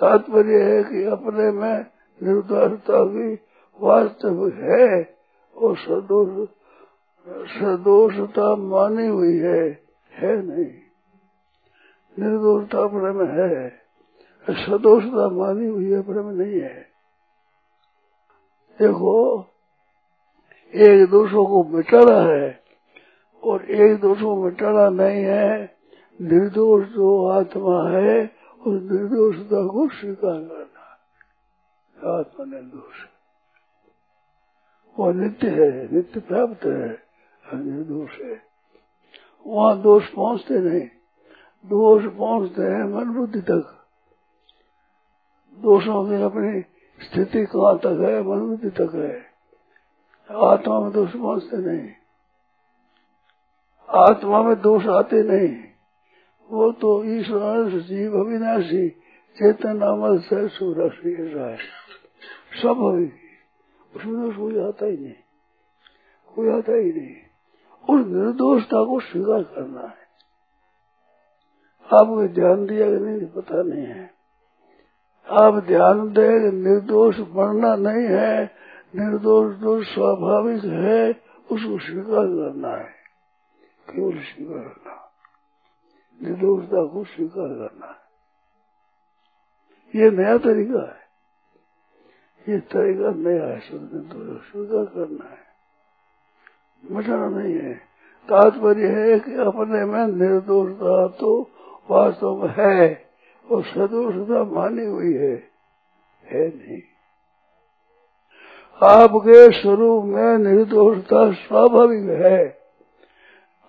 तात्पर्य 0.00 0.62
है 0.62 0.84
कि 0.84 1.04
अपने 1.04 1.50
में 1.50 1.86
निर्दोषता 2.22 3.04
की 3.04 3.36
वास्तविक 3.80 4.54
है 4.54 5.16
और 5.56 5.76
सदोष, 5.76 6.48
सदोषता 7.28 8.56
मानी 8.56 9.06
हुई 9.06 9.38
है 9.38 9.82
है 10.12 10.36
नहीं। 10.42 10.72
निर्दोषता 12.18 12.78
अपने 12.78 13.10
में 13.12 13.26
है, 13.26 13.68
सदोषता 14.50 15.28
मानी 15.28 15.66
हुई 15.66 15.90
है 15.90 15.98
अपने 15.98 16.22
में 16.22 16.32
नहीं 16.32 16.60
है। 16.60 16.88
देखो, 18.78 19.46
एक 20.74 21.10
दोषों 21.10 21.46
को 21.46 21.64
मिटाना 21.64 22.32
है, 22.32 22.62
और 23.44 23.70
एक 23.70 24.00
दोषों 24.00 24.36
को 24.36 24.44
मिटाना 24.44 24.88
नहीं 24.88 25.24
है, 25.24 25.76
निर्दोष 26.20 26.84
जो 26.84 27.28
आत्मा 27.28 27.90
है, 27.90 28.30
उस 28.66 28.82
निर्दोषता 28.82 29.66
को 29.66 29.88
स्वीकार 29.88 30.40
करना 30.40 30.76
आत्मा 32.18 32.44
निर्दोष 32.44 33.15
वो 34.98 35.12
नित्य 35.12 35.48
है, 35.48 35.94
नित्य 35.94 36.20
प्राप्त 36.20 36.64
है 36.64 37.06
निर्दोष 37.54 38.20
है। 38.20 38.42
वहाँ 39.46 39.82
दोष 39.82 40.08
पहुँचते 40.08 40.58
नहीं। 40.58 40.88
दोष 41.66 42.04
पहुँचते 42.04 42.62
हैं 42.62 42.84
मन 42.84 43.04
बुद्धि 43.04 43.40
तक। 43.40 43.86
दोषों 45.58 46.08
की 46.08 46.22
अपनी 46.22 46.60
स्थिति 47.04 47.46
कहाँ 47.46 47.78
तक 47.78 48.00
है, 48.00 48.22
मन 48.22 48.40
बुद्धि 48.40 48.70
तक 48.70 48.94
है। 48.94 49.26
आत्मा 50.36 50.80
में 50.80 50.92
दोष 50.92 51.10
पहुँचते 51.10 51.56
नहीं। 51.56 51.90
आत्मा 53.88 54.42
में 54.42 54.60
दोष 54.60 54.86
आते 54.86 55.22
नहीं। 55.22 55.64
वो 56.50 56.72
तो 56.72 57.04
ईश्वर 57.04 57.70
जीव 57.80 58.20
अविनाशी, 58.20 58.88
चेतन 59.36 59.80
अमल 59.80 60.18
से 60.18 60.48
सुरक्षी 60.48 61.28
ऐसा 61.28 61.50
है। 61.50 61.58
सब 62.62 62.78
होगी 62.78 63.25
उसमें 63.94 64.36
कोई 64.36 64.60
आता 64.60 64.86
ही 64.86 64.96
नहीं। 64.96 65.14
कोई 66.34 66.48
आता 66.48 66.72
ही 66.72 66.92
नहीं 66.92 67.16
उस 67.90 68.06
निर्दोषता 68.06 68.84
को 68.84 69.00
स्वीकार 69.00 69.42
करना 69.42 69.80
है। 69.80 70.06
आपने 71.94 72.28
ध्यान 72.28 72.66
दिया 72.66 72.90
कि 72.90 72.96
नहीं, 72.96 73.26
पता 73.26 73.62
नहीं 73.62 73.86
है। 73.86 74.14
आप 75.30 75.54
ध्यान 75.54 76.08
दे 76.08 76.52
निर्दोष 76.52 77.18
बढ़ना 77.18 77.76
नहीं 77.76 78.06
है। 78.06 78.44
निर्दोष 78.96 79.56
दोष 79.56 79.86
स्वाभाविक 79.86 80.64
है, 80.64 81.10
उसको 81.52 81.78
स्वीकार 81.78 82.26
करना 82.26 82.68
है। 82.68 82.92
केवल 83.90 84.18
स्वीकार 84.18 84.58
करना। 84.58 85.12
निर्दोषता 86.22 86.86
को 86.86 87.04
स्वीकार 87.04 87.48
करना 87.48 87.86
है। 87.86 88.06
ये 90.00 90.10
नया 90.10 90.38
तरीका 90.38 90.94
है। 90.94 91.05
ये 92.48 92.58
तरीका 92.58 93.10
नया 93.10 93.46
है 93.46 93.60
स्वीकार 93.60 94.84
करना 94.84 95.24
है। 95.24 95.46
मिटाना 96.84 97.28
नहीं 97.28 97.54
है। 97.54 97.74
तात्पर्य 98.28 98.86
है 98.86 99.18
कि 99.18 99.34
अपने 99.34 99.84
में 99.84 100.06
निर्दोषता 100.06 101.06
तो 101.08 101.50
वास्तव 101.90 102.42
में 102.42 102.54
है, 102.58 103.04
और 103.50 103.62
सदोषता 103.62 104.44
मानी 104.44 104.84
हुई 104.84 105.14
है 105.14 105.50
है 106.24 106.48
नहीं। 106.48 106.82
आपके 108.82 109.62
स्वरूप 109.62 110.04
में 110.04 110.38
निर्दोषता 110.38 111.32
स्वाभाविक 111.32 112.08
है। 112.10 112.58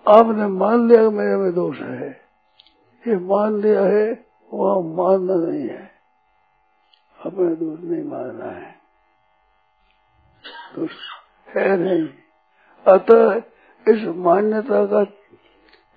आपने 0.08 0.46
मान 0.46 0.88
लिया 0.88 1.10
मेरे 1.10 1.36
में 1.36 1.52
दोष 1.54 1.80
है। 1.80 2.20
ये 3.06 3.16
मान 3.16 3.60
लिया 3.60 3.82
है, 3.82 4.26
वहाँ 4.54 4.80
मानना 4.80 5.34
नहीं 5.34 5.68
है। 5.68 5.97
अपने 7.24 7.54
दोष 7.54 7.80
नहीं 7.80 8.04
मानना 8.04 8.44
है। 8.44 8.78
दोष 10.76 10.90
है 11.56 11.76
नहीं। 11.76 12.08
अतः 12.86 13.42
इस 13.92 14.04
मान्यता 14.16 14.86
का 14.86 15.04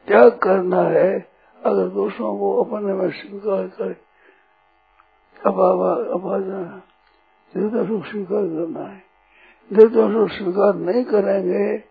त्याग 0.07 0.37
करना 0.37 0.81
है, 0.81 1.29
अगर 1.65 1.87
दोषों 1.87 2.39
को 2.39 2.63
अपने 2.63 2.93
में 2.93 3.09
स्वीकार 3.09 3.67
करे 3.67 3.93
स्वीकार 8.11 8.43
करना 8.43 8.85
है। 8.85 9.03
निर्दोष 9.73 10.37
स्वीकार 10.37 10.75
नहीं 10.75 11.03
करेंगे, 11.03 11.83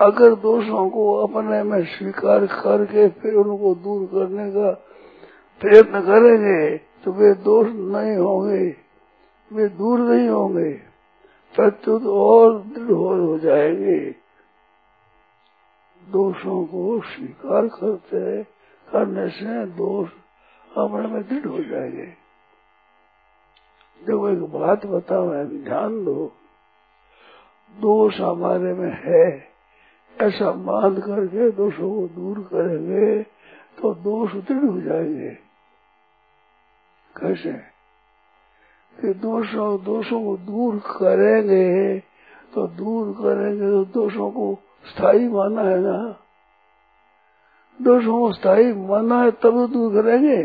अगर 0.00 0.34
दोषों 0.34 0.90
को 0.90 1.26
अपने 1.26 1.62
में 1.62 1.84
स्वीकार 1.84 2.46
करके 2.46 3.08
फिर 3.08 3.34
उनको 3.34 3.74
दूर 3.74 4.06
करने 4.06 4.50
का 4.50 4.70
प्रयत्न 5.60 6.00
करेंगे 6.00 6.89
तो 7.04 7.12
वे 7.12 7.34
दोष 7.34 7.66
नहीं 7.66 8.16
होंगे, 8.16 8.76
वे 9.52 9.68
दूर 9.68 9.98
नहीं 10.00 10.28
होंगे 10.28 10.70
प्रत्युत 11.54 12.02
और 12.02 12.58
दृढ़ 12.62 12.90
हो 12.90 13.38
जाएँगे। 13.38 14.14
दोषों 16.02 16.64
को 16.64 17.00
स्वीकार 17.00 17.66
करते 17.68 18.42
करने 18.88 19.28
से 19.28 19.66
दोष 19.66 20.08
अपने 20.76 21.08
में 21.08 21.22
दृढ़ 21.28 21.46
हो 21.46 21.62
जाएँगे। 21.64 22.06
देखो, 24.00 24.28
एक 24.28 24.42
बात 24.42 24.86
बताओ 24.86 25.44
ध्यान 25.44 26.04
दो। 26.04 26.32
दोष 27.80 28.20
हमारे 28.20 28.72
में 28.74 28.92
है, 29.04 29.48
ऐसा 30.20 30.52
मान 30.52 31.00
करके 31.00 31.50
दोषों 31.50 31.90
को 31.90 32.08
दूर 32.08 32.38
करेंगे 32.38 33.22
तो 33.78 33.94
दोष 33.94 34.32
दृढ़ 34.32 34.64
हो 34.64 34.80
जाएँगे। 34.80 35.49
कैसे 37.16 37.52
कि 38.96 39.12
दोषों 39.14 39.70
दोषों 39.84 40.20
को 40.24 40.36
दूर 40.36 40.78
करेंगे 40.86 41.98
तो 42.52 42.66
दूर 42.76 43.12
करेंगे 43.12 43.70
तो 43.70 43.84
दोषों 43.92 44.30
को 44.30 44.46
स्थायी 44.84 45.28
माना 45.28 45.62
है 45.62 45.78
ना 45.80 45.96
दोषों 47.80 48.18
को 48.20 48.32
स्थायी 48.32 48.72
माना 48.72 49.22
है 49.22 49.30
तब 49.42 49.66
दूर 49.72 49.94
करेंगे 49.94 50.42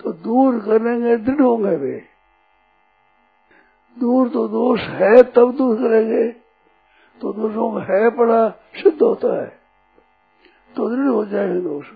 तो 0.00 0.12
दूर 0.22 0.58
करेंगे 0.58 1.16
दृढ़ 1.16 1.40
होंगे 1.40 1.76
वे 1.76 1.96
दूर 3.96 4.28
तो 4.28 4.46
दोष 4.48 4.80
है 4.96 5.22
तब 5.32 5.54
दूर 5.56 5.76
करेंगे 5.76 6.26
तो 7.20 7.32
दोषों 7.32 7.70
है 7.82 8.08
पड़ा 8.16 8.48
सिद्ध 8.74 9.00
होता 9.02 9.40
है 9.42 9.48
तो 10.76 10.88
दृढ़ 10.88 11.08
हो 11.08 11.24
जाएँगे 11.24 11.60
दोष 11.60 11.86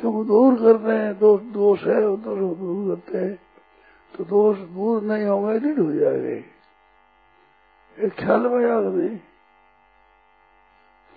क्योंकि 0.00 0.28
दूर 0.28 0.54
करते 0.54 0.92
हैं, 0.92 1.18
दोष 1.18 1.40
दोष 1.40 1.82
है, 1.84 2.06
वो 2.08 2.16
दोष 2.16 2.56
दूर 2.58 2.96
करते 2.96 3.18
हैं। 3.18 3.38
तो 4.14 4.24
दोष 4.24 4.58
दूर 4.58 5.02
नहीं 5.02 5.24
होंगे 5.24 5.58
दृढ़ 5.58 5.78
हो 5.78 5.92
जाएँगे। 5.92 6.44
एक 7.98 8.12
ख्याल 8.12 8.40
में 8.40 8.60
याद 8.60 8.84
नहीं 8.84 9.18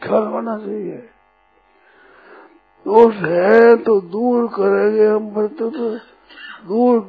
ख्याल 0.01 0.23
होना 0.23 0.57
चाहिए। 0.57 0.97
दोष 2.85 3.15
है 3.15 3.75
तो 3.75 3.99
दूर 4.01 4.47
करेंगे 4.47 5.05
हम 5.07 5.31
मृत्यु 5.37 5.69
तो 5.69 5.89
दूर 6.67 6.99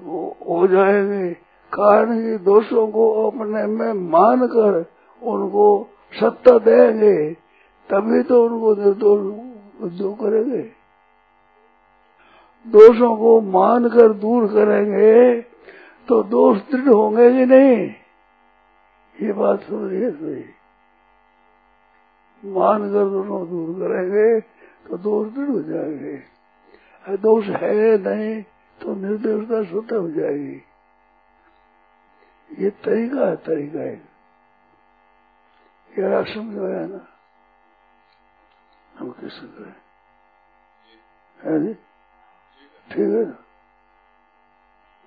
हो 0.49 0.67
जाएँगे। 0.67 1.33
कारण 1.73 2.21
की 2.21 2.37
दोषों 2.39 2.87
को 2.87 3.31
अपने 3.31 3.67
में 3.67 3.93
मान 4.11 4.47
कर 4.47 4.79
उनको 5.23 5.67
सत्ता 6.13 6.59
देंगे, 6.59 7.33
तभी 7.89 8.23
तो 8.23 8.45
उनको 8.47 8.75
निर्दोष 8.75 9.91
जो 9.93 10.13
करेंगे। 10.15 10.63
दोषों 12.67 13.17
को 13.17 13.41
मान 13.41 13.89
कर 13.89 14.13
दूर 14.13 14.47
करेंगे 14.47 15.41
तो 16.09 16.23
दोष 16.23 16.59
दृढ़ 16.71 16.89
होंगे 16.89 17.31
कि 17.31 17.47
नहीं? 17.47 17.95
ये 19.17 19.33
बात 19.33 19.63
समझिए 19.63 20.11
सही। 20.11 20.45
मान 22.43 22.83
कर 22.93 23.11
दोषों 23.11 23.41
दूर 23.49 23.79
करेंगे 23.79 24.41
तो 24.89 24.99
दोष 24.99 25.33
दृढ़ 25.33 25.49
हो 25.49 25.63
जाएँगे। 25.63 26.17
दोष 27.17 27.47
है 27.47 27.99
नहीं 27.99 28.43
तो 28.81 28.95
निर्दोषता 28.95 29.63
स्वतः 29.65 29.97
हो 29.97 30.11
जाएगी। 30.11 30.63
ये 32.51 32.71
तरीका 32.71 33.29
है 33.29 33.37
तरीका 33.37 33.81
है। 33.81 33.97
क्या 35.91 36.23
समझ 36.23 36.59
आया 36.59 36.87
ना? 36.87 37.07
हम 38.99 39.11
कैसे 39.11 39.47
करें 39.47 39.75
है 41.39 41.67
जी? 41.67 41.75
ठीक 42.91 42.99
है? 42.99 43.45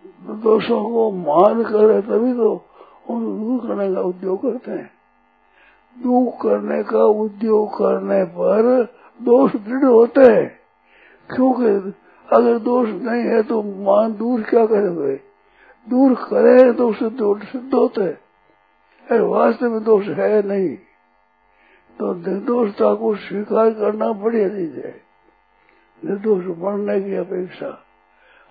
ना 0.07 0.33
दोषों 0.33 0.89
को 0.89 1.11
मान 1.11 1.63
कर 1.63 2.01
तभी 2.01 2.33
तो 2.33 2.65
उन 3.09 3.25
दूर 3.25 3.67
करने 3.67 3.95
का 3.95 4.01
उद्योग 4.01 4.41
करते 4.41 4.71
हैं। 4.71 4.91
दूर 6.03 6.31
करने 6.41 6.83
का 6.83 7.03
उद्योग 7.03 7.73
करने 7.73 8.23
पर 8.23 8.83
दोष 9.21 9.55
दृढ़ 9.55 9.85
होते 9.85 10.21
हैं। 10.21 10.59
क्योंकि 11.35 11.93
अगर 12.35 12.59
दोष 12.59 12.89
नहीं 12.89 13.23
है 13.23 13.43
तो 13.43 13.63
मान 13.63 14.13
दूर 14.13 14.43
क्या 14.43 14.65
करेंगे? 14.65 15.15
दूर 15.89 16.13
करे 16.13 16.73
तो 16.73 17.09
दोष 17.09 17.41
सिद्ध 17.41 17.73
होते 17.73 18.01
है। 18.01 18.19
अरे, 19.11 19.19
वास्तव 19.19 19.69
में 19.69 19.83
दोष 19.83 20.05
है 20.05 20.47
नहीं। 20.47 20.77
तो 21.99 22.13
निर्दोषता 22.13 22.93
को 22.93 23.15
स्वीकार 23.15 23.69
करना 23.69 24.11
बढ़िया 24.11 24.49
चीज़ 24.49 24.77
है। 24.77 25.06
निर्दोष 26.05 26.43
बनने 26.45 27.01
की 27.01 27.15
अपेक्षा। 27.15 27.83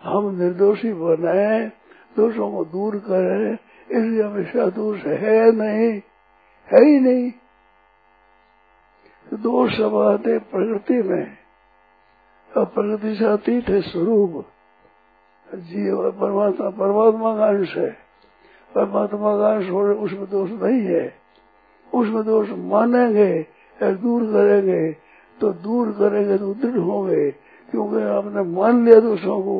हम 0.02 0.38
निर्दोषी 0.38 0.92
बनाए 0.92 1.72
दोषों 2.16 2.52
को 2.52 2.64
दूर 2.64 2.96
करें, 2.96 3.52
इसलिए 3.90 4.22
हमेशा 4.22 4.66
दोष 4.66 5.00
है 5.00 5.52
नहीं, 5.52 6.00
है 6.72 6.84
ही 6.84 7.00
नहीं। 7.00 7.32
दोष 9.34 9.76
सब 9.78 9.96
आते 9.96 10.38
प्रकृति 10.38 11.02
में। 11.02 11.36
और 12.56 12.64
प्रकृति 12.64 13.14
से 13.14 13.24
अतीत 13.24 13.68
है 13.68 13.80
स्वरूप। 13.80 14.46
जीव, 15.54 16.10
परमात्मा 16.10 16.70
परमात्मा 16.70 17.36
का 17.36 17.46
अंश 17.46 17.76
है। 17.76 17.96
परमात्मा 18.74 19.36
का 19.36 19.54
अंश 19.54 19.70
हो, 19.70 19.80
उसमें 19.80 20.30
दोष 20.30 20.50
नहीं 20.50 20.80
है। 20.80 21.14
उसमें 21.94 22.24
दोष 22.24 22.48
मानेंगे 22.50 23.46
दूर 23.82 24.22
करेंगे 24.22 25.05
तो 25.40 25.52
दूर 25.62 25.90
करेंगे 25.92 26.36
तो 26.38 26.52
दृढ़ 26.54 26.78
होंगे, 26.80 27.30
क्योंकि 27.70 28.02
आपने 28.08 28.42
मान 28.50 28.84
लिया 28.84 29.00
दोषों 29.00 29.42
को। 29.42 29.58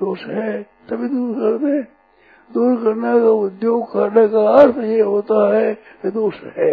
दोष 0.00 0.20
है, 0.26 0.62
तभी 0.88 1.08
दूर 1.08 1.34
कर 1.34 1.58
दे 1.58 1.80
दूर 2.50 2.76
करने 2.84 3.12
का 3.20 3.30
उद्योग 3.40 3.92
करने 3.92 4.26
का 4.28 4.40
अर्थ 4.52 4.78
ये 4.78 5.00
होता 5.02 5.36
है 5.54 5.74
कि 5.74 6.10
दोष 6.10 6.40
है। 6.56 6.72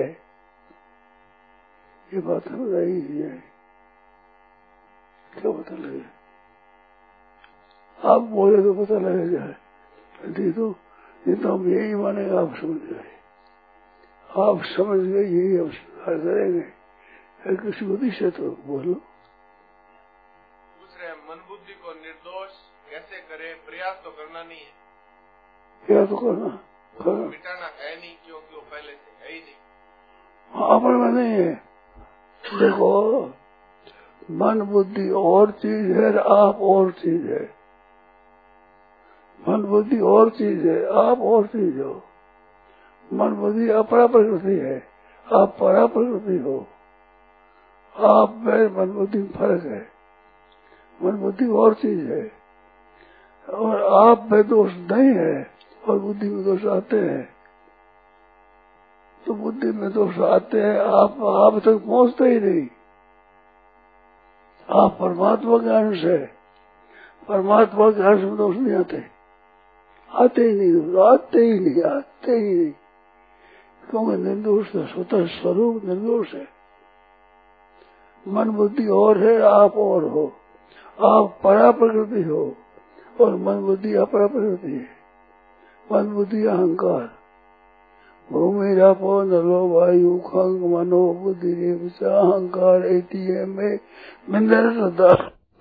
ये 2.11 2.19
बात 2.19 2.47
हो 2.51 2.71
रही 2.71 3.17
है। 3.17 3.29
क्या 5.33 5.51
पता 5.51 5.75
लगे? 5.75 6.01
आप 7.99 8.21
बोले 8.31 8.63
तो 8.63 8.73
पता 8.73 8.99
लगे 8.99 9.29
जाए 9.29 9.55
नहीं 10.27 10.51
तो 10.51 10.75
ये 11.25 11.35
तो 11.35 11.53
हम 11.53 11.69
यही 11.69 11.95
मानेगा, 11.95 12.39
आप 12.41 12.55
समझ 12.55 12.81
गए। 12.83 13.11
आप 14.29 14.61
समझ 14.67 14.99
गए, 14.99 15.23
यही 15.23 15.55
हम 15.57 15.69
स्वीकार 15.69 16.17
करेंगे। 16.17 16.78
किसी 17.47 17.87
को 17.87 17.97
दिशा 17.97 18.29
तो 18.29 18.43
बोलो। 18.43 18.93
दूसरे 20.79 21.13
मन 21.13 21.45
बुद्धि 21.49 21.73
को 21.73 21.93
निर्दोष 21.93 22.49
कैसे 22.91 23.19
करे? 23.19 23.53
प्रयास 23.53 24.01
तो 24.03 24.11
करना 24.11 24.43
नहीं 24.43 24.59
है। 24.59 24.79
क्या 25.85 26.05
तो 26.05 26.15
करना 26.17 26.49
करना। 27.05 27.29
मिटाना 27.29 27.65
है 27.65 27.99
नहीं 27.99 28.15
क्योंकि 28.25 28.55
वो 28.55 28.61
पहले 28.61 28.91
से 28.91 29.25
है 29.25 29.33
ही 29.33 29.39
नहीं। 29.39 29.55
में 30.81 31.11
नहीं 31.11 31.45
है। 31.45 31.53
देखो 32.59 33.25
मन 34.31 34.61
बुद्धि 34.61 35.09
और 35.09 35.51
चीज़ 35.51 35.91
है 35.91 36.17
आप 36.19 36.57
और 36.61 36.91
चीज़ 36.91 37.31
है। 37.31 37.55
मन 39.49 39.63
बुद्धि 39.63 39.99
और 39.99 40.29
चीज़ 40.29 40.67
है 40.67 40.85
आप 40.85 41.19
और 41.19 41.47
चीज़ 41.47 41.81
हो। 41.81 42.03
मन 43.13 43.29
बुद्धि 43.29 43.69
अपरा 43.69 44.07
प्रकृति 44.07 44.59
है 44.59 44.87
आप 45.33 45.57
परा 45.59 45.85
प्रकृति 45.85 46.37
हो। 46.37 46.67
आप 47.99 48.35
में 48.35 48.77
मन 48.77 48.91
बुद्धि 48.91 49.23
फ़र्क 49.23 49.63
है। 49.63 49.87
मन 51.03 51.11
बुद्धि 51.11 51.47
और 51.47 51.73
चीज़ 51.73 52.11
है। 52.11 52.31
और 53.49 53.81
आप 54.09 54.31
में 54.31 54.47
दोष 54.47 54.71
नहीं 54.73 55.13
है, 55.15 55.51
और 55.87 55.99
बुद्धि 55.99 56.29
में 56.29 56.43
दोष 56.43 56.65
आते 56.65 56.99
हैं। 56.99 57.29
तो 59.27 59.33
बुद्धि 59.33 59.71
में 59.71 59.91
दोष 59.91 60.19
आते 60.19 60.61
हैं, 60.61 60.79
आप 60.79 61.11
आप 61.23 61.61
तक 61.65 61.77
पहुँचते 61.77 62.23
ही 62.23 62.39
नहीं। 62.39 62.67
आप 64.69 64.97
परमात्मा 64.99 65.57
के 65.57 65.75
अंश 65.75 66.03
है। 66.03 66.31
परमात्मा 67.27 67.91
के 67.91 68.01
अंश 68.01 68.21
में 68.21 68.37
दोष 68.37 68.57
नहीं 68.57 68.75
आते। 68.75 69.03
आते 70.13 70.41
ही 70.41 70.53
नहीं, 70.53 71.03
आते 71.03 71.39
ही 71.39 71.59
नहीं, 71.59 71.83
आते 71.83 72.31
ही 72.31 72.55
नहीं। 72.55 72.71
क्योंकि 73.89 74.23
निर्दोष 74.23 74.67
स्वतः 74.75 75.25
स्वरूप 75.25 75.85
निर्दोष 75.85 76.33
है। 76.33 76.58
मन 78.27 78.49
बुद्धि 78.49 78.87
और 78.87 79.17
है, 79.17 79.41
आप 79.41 79.75
और 79.75 80.03
हो। 80.03 80.33
आप 81.03 81.37
परा 81.43 81.71
प्रकृति 81.71 82.23
हो 82.23 82.55
और 83.21 83.35
मन 83.35 83.65
बुद्धि 83.65 83.93
अपरा 83.93 84.27
प्रकृति 84.27 84.71
है। 84.71 84.99
मन 85.91 86.13
बुद्धि 86.13 86.45
अहंकार। 86.45 87.19
भूमि 88.31 88.75
रापो 88.75 89.23
नलो 89.23 89.67
वायु 89.67 90.19
खंग 90.19 90.73
मनो 90.73 91.13
बुद्धि 91.13 91.71
अहंकार 92.03 92.79
में 93.45 93.79
मिंदर 94.29 94.61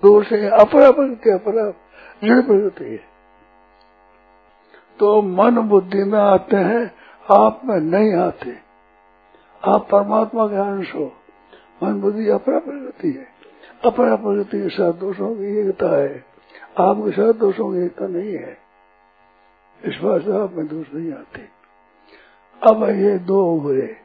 दोष 0.02 0.32
है 0.32 0.48
अपरा 0.48 0.90
प्रकृति 0.90 1.30
अपरा 1.30 1.70
जड़ 2.24 2.40
प्रकृति 2.40 2.84
है। 2.84 3.00
तो 5.00 5.22
मन 5.22 5.58
बुद्धि 5.58 6.04
में 6.04 6.18
आते 6.18 6.56
हैं, 6.56 6.94
आप 7.30 7.60
में 7.64 7.80
नहीं 7.80 8.14
आते। 8.14 8.54
आप 9.64 9.88
परमात्मा 9.92 10.46
के 10.46 10.56
अंश 10.56 10.94
हो। 10.94 11.12
मन 11.82 12.00
बुद्धि 12.00 12.28
अपरा 12.28 12.58
प्रकृति 12.58 13.08
है। 13.08 13.26
अपरा 13.84 14.16
प्रकृति 14.16 14.62
के 14.62 14.68
साथ 14.68 14.92
दोषों 14.92 15.34
की 15.36 15.58
एकता 15.58 15.96
है। 15.96 16.24
आपके 16.80 17.10
साथ 17.10 17.32
दोषों 17.32 17.72
की 17.72 17.84
एकता 17.86 18.06
नहीं 18.06 18.32
है। 18.32 18.58
इस 19.84 19.98
बात 20.02 20.28
आप 20.28 20.54
में 20.54 20.66
दोष 20.66 20.86
नहीं 20.94 21.12
आते। 21.12 21.40
अब 22.62 22.82
ये 22.88 23.18
दो 23.18 23.58
हुए। 23.58 23.96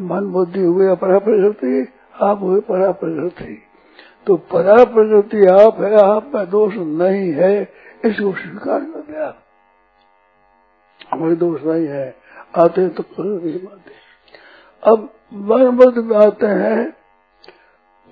मन 0.00 0.26
बुद्धि 0.26 0.60
हुए 0.60 0.88
अपरा 0.88 1.18
प्रकृति 1.18 1.92
आप 2.22 2.40
हुए 2.40 2.60
परा 2.60 2.90
प्रकृति 2.92 3.62
तो 4.26 4.36
परा 4.36 4.84
प्रकृति 4.84 5.46
आप 5.46 5.80
है, 5.80 5.96
आप 5.96 6.34
में 6.34 6.50
दोष 6.50 6.74
नहीं 6.74 7.32
है। 7.32 7.62
इसको 8.04 8.32
स्वीकार 8.32 8.80
कर 8.80 9.12
दिया 9.12 9.34
हमारे 11.12 11.36
दोष 11.36 11.62
नहीं 11.62 11.86
है। 11.86 12.16
आते 12.56 12.88
तो 12.88 13.02
प्रकृति 13.02 13.66
आते 13.66 13.92
अब 14.82 15.08
मन 15.34 15.70
बुद्ध 15.70 15.98
में 15.98 16.16
आते 16.16 16.46
हैं। 16.46 17.03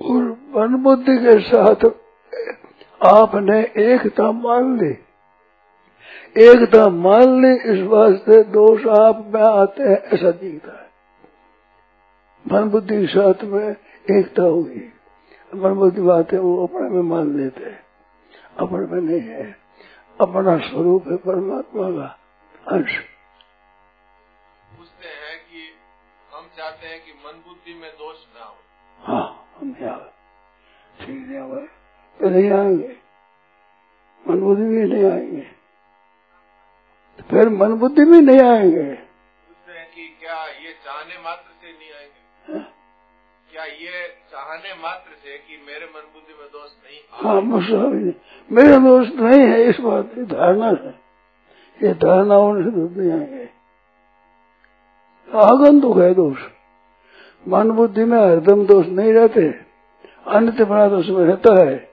और 0.05 0.23
मन 0.57 0.75
बुद्धि 0.75 1.19
के 1.19 1.41
साथ 1.41 1.91
आपने 3.07 3.61
एकता 3.61 4.33
मान 4.33 4.81
ली। 4.81 4.91
एकता 6.45 6.89
मान 6.89 7.43
ली 7.43 7.73
इस 7.73 7.87
वास्ते 7.87 8.43
दोष 8.43 8.87
आप 8.87 9.31
में 9.35 9.43
आते 9.43 9.83
हैं 9.83 10.03
ऐसा 10.03 10.31
दिखता 10.31 10.83
है। 10.83 10.91
मन 12.53 12.71
बुद्धि 12.71 13.01
के 13.01 13.07
साथ 13.07 13.45
में 13.45 13.77
एकता 14.11 14.43
होगी। 14.43 14.93
मन 15.55 15.75
बुद्धि 15.75 16.01
बातें 16.01 16.39
वो 16.39 16.67
अपने 16.67 16.89
में 16.91 17.03
मान 17.03 17.37
लेते 17.37 17.65
हैं। 17.65 17.85
अपने 18.59 18.79
में 18.79 19.01
नहीं 19.01 19.21
है। 19.21 19.57
अपना 20.21 20.59
स्वरूप 20.59 21.05
है 21.09 21.17
परमात्मा 21.17 21.91
का 21.91 22.19
अंश। 22.69 22.99
पूछते 24.79 25.09
हैं 25.09 25.39
कि 25.39 25.73
हम 26.37 26.47
चाहते 26.59 26.87
हैं 26.87 27.01
कि 27.01 27.13
मन 27.13 27.33
बुद्धि 27.33 27.75
में 27.75 27.91
दोष 27.91 28.17
ना 28.17 28.45
हो। 28.45 28.55
हाँ। 29.03 29.32
नहीं 29.63 29.95
ठीक 30.99 31.31
आए 31.37 31.67
तो 32.21 32.29
नहीं 32.29 32.51
आएँगे 32.51 32.97
मन 34.25 34.41
बुद्धि 34.41 34.65
भी 34.65 34.83
नहीं 34.85 35.05
आएँगे 35.05 35.41
तो 37.19 37.23
फिर 37.31 37.49
मन 37.49 37.73
बुद्धि 37.75 38.05
भी 38.05 38.21
नहीं 38.21 38.41
आएँगे 38.41 38.85
कि 39.95 40.09
क्या 40.21 40.45
ये 40.45 40.73
चाहने 40.85 41.23
मात्र 41.23 41.51
से 41.53 41.73
नहीं 41.73 41.93
आएँगे 41.93 42.53
हाँ? 42.53 42.65
क्या 43.51 43.65
ये 43.65 44.07
चाहने 44.31 44.75
मात्र 44.75 45.15
से 45.15 45.39
कि 45.39 45.57
मेरे 45.67 45.87
मन 45.87 46.07
बुद्धि 46.13 46.35
में 46.35 46.49
दोष 46.49 46.71
नहीं 46.85 47.01
हाँ 47.13 47.41
नहीं 47.41 48.13
मेरा 48.51 48.79
दोष 48.79 49.09
नहीं 49.17 49.47
है 49.47 49.63
इस 49.69 49.81
बात 49.81 50.11
की 50.15 50.25
धारणा 50.29 50.71
है 50.79 50.95
ये 51.81 51.95
धारणा 52.01 52.35
होने 52.35 52.65
से 52.65 52.71
दोष 52.71 52.97
नहीं 52.97 53.13
आएँगे 53.13 53.49
आगंतुक 55.29 55.99
है 55.99 56.15
दोष 56.15 56.39
मन 57.49 57.71
बुद्धि 57.71 58.05
में 58.05 58.19
हरदम 58.19 58.67
दोष 58.67 58.87
नहीं 58.87 59.13
रहते। 59.13 59.55
अन्य 60.27 60.65
बना 60.65 60.89
दोष 60.89 61.09
में 61.09 61.25
रहता 61.25 61.69
है 61.69 61.89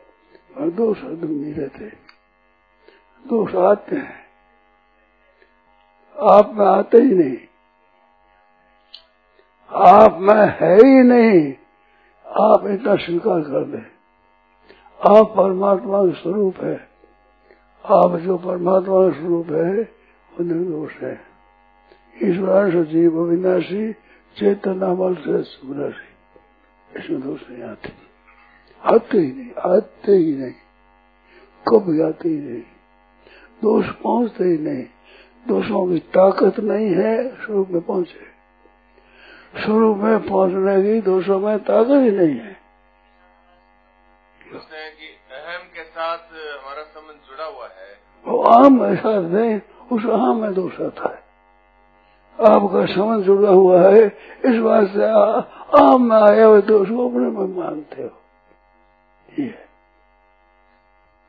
और 0.58 0.70
दोष 0.70 0.98
हरदम 0.98 1.28
नहीं 1.28 1.54
रहते। 1.54 1.86
दोष 3.28 3.56
आते 3.56 3.96
हैं। 3.96 4.20
आप 6.20 6.54
में 6.54 6.66
आते 6.66 6.98
ही 6.98 7.16
नहीं। 7.16 7.38
आप 9.72 10.18
में 10.20 10.58
है 10.60 10.76
ही 10.76 11.04
नहीं। 11.04 11.54
आप 12.28 12.68
इतना 12.68 12.96
स्वीकार 12.96 13.42
कर 13.42 13.64
दे 13.64 14.00
आप 15.10 15.34
परमात्मा 15.38 16.06
का 16.06 16.12
स्वरूप 16.12 16.58
है। 16.58 16.90
आप 17.86 18.16
जो 18.16 18.38
परमात्मा 18.38 19.10
का 19.10 19.20
स्वरूप 19.20 19.52
है, 19.52 19.74
वो 20.34 20.44
निर्दोष 20.44 20.94
है। 20.94 21.22
ईश्वर 22.24 22.84
जीव 22.84 23.22
अविनाशी 23.22 23.96
चेतन 24.40 24.82
अमल 24.82 25.16
से 25.16 25.44
सुराशि 25.44 26.10
इसमें 27.00 27.22
दोष 27.22 27.40
नहीं 27.50 27.64
आते 27.64 27.94
आते 28.84 29.18
ही 29.18 29.34
नहीं 29.34 29.76
आते 29.76 30.12
ही 30.12 30.36
नहीं। 30.36 30.54
कभी 31.68 32.02
आते 32.02 32.30
ही 32.30 32.38
नहीं। 32.38 32.62
दोष 33.62 33.90
पहुँचते 33.90 34.44
ही 34.44 34.58
नहीं। 34.58 34.84
दोषों 35.48 35.94
की 35.94 36.00
ताकत 36.00 36.60
नहीं 36.60 36.96
है 36.96 37.36
स्वरूप 37.36 37.70
में 37.70 37.82
पहुँचे। 37.82 38.20
स्वरूप 39.62 39.98
में 39.98 40.28
पहुँचने 40.28 40.84
की 40.84 41.02
दोषों 41.02 41.40
में 41.40 41.60
ताकत 41.60 41.90
ही 41.90 42.12
नहीं 42.12 42.40
है। 42.40 42.58
कि 44.50 45.36
अहम 45.36 45.62
के 45.62 45.84
साथ 45.84 46.18
हमारा 46.64 46.84
संबंध 46.84 47.18
जुड़ा 47.18 47.46
हुआ 47.46 47.66
है। 47.66 48.00
वो 48.28 48.44
आम 48.44 48.86
ऐसा 48.86 49.20
नहीं 49.20 49.62
उस 49.92 50.06
आम 50.06 50.42
में 50.42 50.54
दोष 50.54 50.82
आता 50.82 51.14
है। 51.16 51.29
आपका 52.48 52.86
संबंध 52.86 53.24
जुड़ा 53.24 53.50
हुआ 53.50 53.80
है 53.82 54.04
इस 54.50 54.60
बात 54.64 54.88
से 54.90 55.08
आम 55.80 56.04
में 56.10 56.16
आया 56.18 56.46
हुए 56.46 56.62
दोष 56.62 56.90
को 56.90 57.08
अपने 57.10 57.30
में 57.38 57.56
मानते 57.56 58.02
हो। 58.02 58.12
ये। 59.40 59.48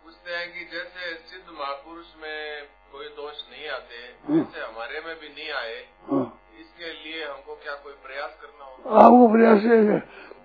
पूछते 0.04 0.36
हैं 0.36 0.46
कि 0.54 0.64
जैसे 0.74 1.14
सिद्ध 1.30 1.58
महापुरुष 1.58 2.06
में 2.22 2.62
कोई 2.92 3.06
दोष 3.18 3.42
नहीं 3.50 3.68
आते 3.70 3.98
वैसे 4.30 4.60
हमारे 4.60 5.00
में 5.06 5.14
भी 5.20 5.28
नहीं 5.28 5.50
आए 5.62 5.76
हाँ। 6.10 6.24
इसके 6.60 6.92
लिए 6.92 7.24
हमको 7.24 7.54
क्या 7.54 7.74
कोई 7.74 7.92
प्रयास 8.06 8.38
करना 8.42 8.64
होगा? 8.64 9.04
आपको 9.04 9.28
प्रयास 9.32 10.02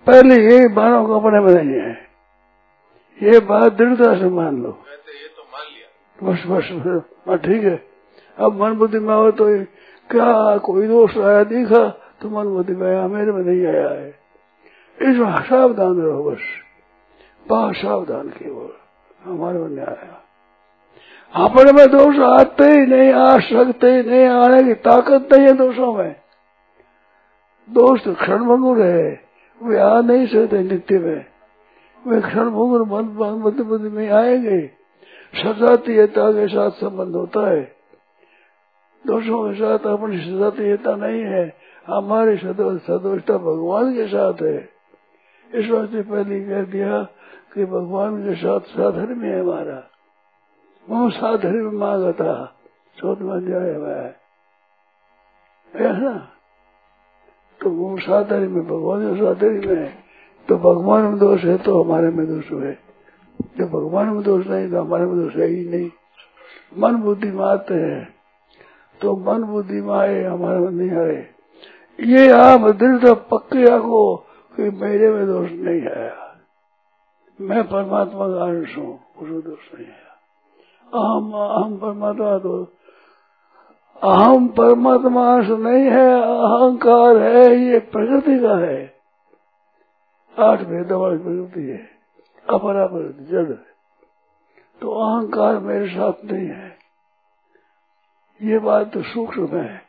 पहले 0.07 0.35
ये 0.45 0.67
बारों 0.73 1.05
को 1.07 1.19
अपने 1.19 1.39
में 1.39 1.53
नहीं 1.63 1.81
है। 1.81 1.93
ये 3.19 3.39
बात 3.39 3.73
दृढ़ता 3.73 4.13
से 4.19 4.29
मान 4.29 4.61
लो। 4.63 4.69
वैसे 4.89 5.21
ये 5.21 5.27
तो 5.27 5.43
मान 5.53 5.65
लिया। 5.73 5.87
बस 6.23 6.43
बस 6.47 6.71
बस 6.71 7.01
हाँ, 7.29 7.37
ठीक 7.37 7.63
है। 7.63 7.75
अब 8.37 8.61
मन 8.61 8.73
बुद्धि 8.77 8.99
में 8.99 9.13
हो 9.15 9.31
तो 9.31 9.49
क्या 10.11 10.57
कोई 10.57 10.87
दोष 10.87 11.17
आया, 11.17 11.43
देखा? 11.43 11.87
तो 12.21 12.29
मन 12.29 12.49
बुद्धि 12.49 12.75
में 12.75 12.97
आया, 12.97 13.07
मेरे 13.07 13.31
में 13.31 13.43
नहीं 13.43 13.65
आया 13.65 13.89
है। 13.89 14.09
इसमें 15.01 15.35
सावधान 15.35 16.01
रहो 16.01 16.31
बस। 16.31 16.39
बहुत 17.47 17.75
सावधान 17.75 18.29
केवल। 18.29 18.69
हमारे 19.23 19.59
में 19.59 19.69
नहीं 19.69 19.85
आया। 19.85 20.21
अपने 21.45 21.71
में 21.71 21.87
दोष 21.87 22.19
आते 22.19 22.63
ही 22.63 22.85
नहीं 22.85 23.13
आ 23.13 23.37
सकते 23.37 23.87
ही 23.87 24.03
नहीं, 24.03 24.25
आने 24.25 24.63
की 24.63 24.73
ताकत 24.73 25.29
नहीं 25.33 25.47
है 25.47 25.53
दोषों 25.53 25.93
में। 25.93 26.15
दोष 27.69 28.03
तो 28.03 28.13
क्षण 28.13 28.37
भंगुर 28.37 28.81
है। 28.81 29.21
वे 29.63 29.79
आ 29.79 30.01
नहीं 30.01 30.27
सकते 30.27 30.63
नित्य 30.63 30.99
में। 30.99 31.25
वे 32.07 32.21
क्षण 32.21 32.49
भंगुर 32.49 32.81
मन 32.81 33.03
बुद्धि 33.63 33.89
में 33.89 34.09
आएँगे। 34.11 34.71
सजातीयता 35.35 36.31
के 36.31 36.47
साथ 36.47 36.71
संबंध 36.71 37.15
होता 37.15 37.51
है। 37.51 37.74
दोषों 39.05 39.53
के 39.53 39.59
साथ 39.59 39.93
अपनी 39.93 40.17
सजातीयता 40.17 40.95
नहीं 40.95 41.21
है। 41.21 41.57
हमारी 41.87 42.37
सदोषता 42.37 43.37
भगवान 43.37 43.93
के 43.93 44.07
साथ 44.07 44.33
है। 44.41 44.69
इस 45.55 45.69
वास्ते 45.69 46.01
पहले 46.01 46.45
कह 46.45 46.63
दिया 46.63 47.03
कि 47.53 47.65
भगवान 47.65 48.23
के 48.23 48.35
साथ 48.35 48.59
साधन 48.59 49.17
में 49.17 49.29
है 49.29 49.41
हमारा। 49.41 49.83
वो 50.89 51.09
साधन 51.09 51.55
में 51.55 51.71
मांगा 51.71 52.11
था 52.11 52.59
चौदवा 52.97 53.35
अध्याय 53.35 53.69
है। 53.69 54.15
ना? 55.99 56.29
तो 57.61 57.69
वो 57.69 57.97
साधन 57.97 58.39
में 58.39 58.67
भगवान 58.67 59.15
के 59.15 59.67
में 59.67 59.93
तो 60.49 60.57
भगवान 60.57 61.01
में 61.01 61.17
दोष 61.17 61.43
है 61.43 61.57
तो 61.57 61.83
हमारे 61.83 62.07
में 62.07 62.27
दोष 62.27 62.51
है। 62.51 62.79
जब 63.57 63.69
भगवान 63.69 64.07
में 64.07 64.23
दोष 64.23 64.47
नहीं 64.47 64.71
तो 64.71 64.81
हमारे 64.81 65.05
में 65.05 65.23
दोष 65.23 65.35
है 65.35 65.47
ही 65.47 65.69
नहीं। 65.69 65.91
मन 66.77 66.95
बुद्धि 66.95 67.31
में 67.31 67.45
आते 67.45 67.73
हैं। 67.73 68.14
तो 69.01 69.15
मन 69.17 69.43
बुद्धि 69.43 69.81
में 69.81 69.93
आए, 69.95 70.23
हमारे 70.23 70.59
में 70.59 70.71
नहीं 70.71 70.97
आए। 70.99 71.17
ये 71.99 72.29
आप 72.33 72.61
दृढ़ 72.77 73.13
पक्के 73.31 73.71
आको 73.71 74.15
कि 74.55 74.69
मेरे 74.77 75.09
में 75.11 75.25
दोष 75.27 75.51
नहीं 75.51 75.81
आया 75.87 76.13
मैं 77.39 77.63
परमात्मा 77.65 78.27
का 78.27 78.43
अंश 78.45 78.77
हूँ, 78.77 78.99
उसमें 79.17 79.41
दोष 79.41 79.73
नहीं 79.73 79.87
आया 79.87 80.03
अहम 80.93 81.31
अहम 81.35 81.77
परमात्मा 81.77 82.37
तो 82.39 82.55
अहम 84.01 84.47
परमात्मा 84.57 85.25
अंश 85.33 85.49
नहीं 85.49 85.83
है, 85.85 86.09
अहंकार 86.21 87.17
है, 87.17 87.55
ये 87.61 87.79
प्रकृति 87.91 88.39
का 88.39 88.57
है। 88.59 88.79
आठ 90.37 90.61
भेद 90.61 90.91
वाली 90.93 91.17
प्रकृति 91.17 91.61
है 91.63 91.77
अपरा 92.45 92.85
प्रकृति 92.87 93.25
जड़ 93.25 93.53
तो 94.81 94.91
अहंकार 95.01 95.59
मेरे 95.61 95.87
साथ 95.89 96.23
नहीं 96.25 96.47
है। 96.47 96.69
ये 98.39 98.59
बात 98.59 98.91
तो 98.93 99.01
सूक्ष्म 99.03 99.57
है। 99.57 99.85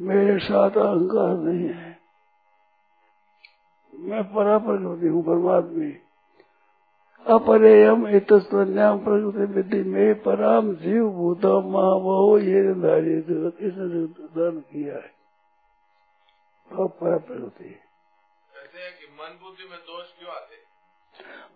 मेरे 0.00 0.38
साथ 0.38 0.70
अहंकार 0.70 1.36
नहीं 1.36 1.68
है। 1.68 1.90
मैं 3.92 4.22
परा 4.24 4.58
प्रकृति 4.58 5.08
हूँ 5.08 5.22
परमात्मी। 5.22 5.90
अपरेयम 7.26 8.06
इतस्वन्याम 8.08 8.98
प्रकृति 8.98 9.44
विधि 9.52 9.82
में 9.90 10.22
पराम 10.22 10.74
जीव 10.74 11.08
भूतम 11.10 11.68
महावो 11.68 12.38
ये 12.38 12.60
इसने 12.70 14.06
दान 14.36 14.60
किया 14.60 14.94
है। 14.94 15.12
और 16.70 16.88
परा 16.88 17.16
प्रकृति 17.18 17.78
मन 19.12 19.38
बुद्धि 19.42 19.64
में 19.70 19.78
दोष 19.78 20.06
क्यों 20.18 20.30
आते 20.30 20.56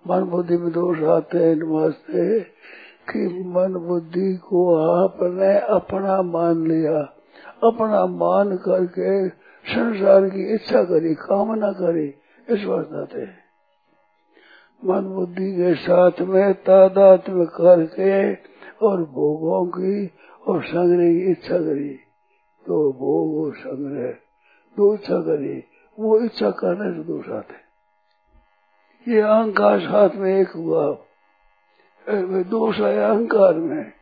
मन 0.07 0.31
बुद्धि 0.31 0.57
में 0.57 0.71
दोष 0.73 0.99
आते 1.11 1.39
हैं 1.39 1.55
वास्ते 1.63 2.41
कि 3.11 3.45
मन 3.47 3.75
बुद्धि 3.75 4.37
को 4.37 4.77
आपने 5.05 5.59
अपना 5.59 6.23
मान 6.23 6.67
लिया। 6.67 7.01
अपना 7.65 8.07
मान 8.07 8.57
करके 8.57 9.29
संसार 9.75 10.29
की 10.29 10.55
इच्छा 10.55 10.83
करी, 10.83 11.15
कामना 11.15 11.73
करी, 11.73 12.15
इस 12.51 12.65
वास्ते 12.65 13.03
आते 13.03 13.21
हैं। 13.21 13.39
मन 14.85 15.01
बुद्धि 15.01 15.53
के 15.53 15.75
साथ 15.75 16.21
में 16.21 16.55
तादात्म 16.55 17.45
करके 17.45 18.35
और 18.87 19.03
भोगों 19.03 19.67
की 19.67 20.11
और 20.47 20.65
संग्रह 20.65 21.13
की 21.13 21.31
इच्छा 21.31 21.59
करी। 21.59 21.91
तो 22.67 22.93
भोग 22.93 23.45
और 23.45 23.55
संग्रह, 23.55 24.11
दो 24.77 24.95
इच्छा 24.95 25.19
करी, 25.21 25.65
वो 26.01 26.21
इच्छा 26.21 26.51
करने 26.51 26.97
से 26.97 27.05
दोष 27.05 27.29
आते 27.29 27.67
ये 29.09 29.21
अहंकार 29.21 29.81
साथ 29.81 30.11
में 30.15 30.41
एक 30.41 30.49
हुआ। 30.51 30.97
दोष 32.45 32.81
आया 32.81 33.09
अहंकार 33.09 33.55
में। 33.55 33.93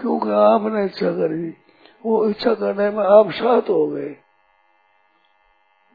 क्योंकि 0.00 0.30
आपने 0.30 0.84
इच्छा 0.84 1.10
करी, 1.10 1.54
वो 2.06 2.28
इच्छा 2.28 2.54
करने 2.54 2.90
में 2.90 3.04
आप 3.04 3.30
साथ 3.30 3.62
हो 3.62 3.86
गए। 3.86 4.16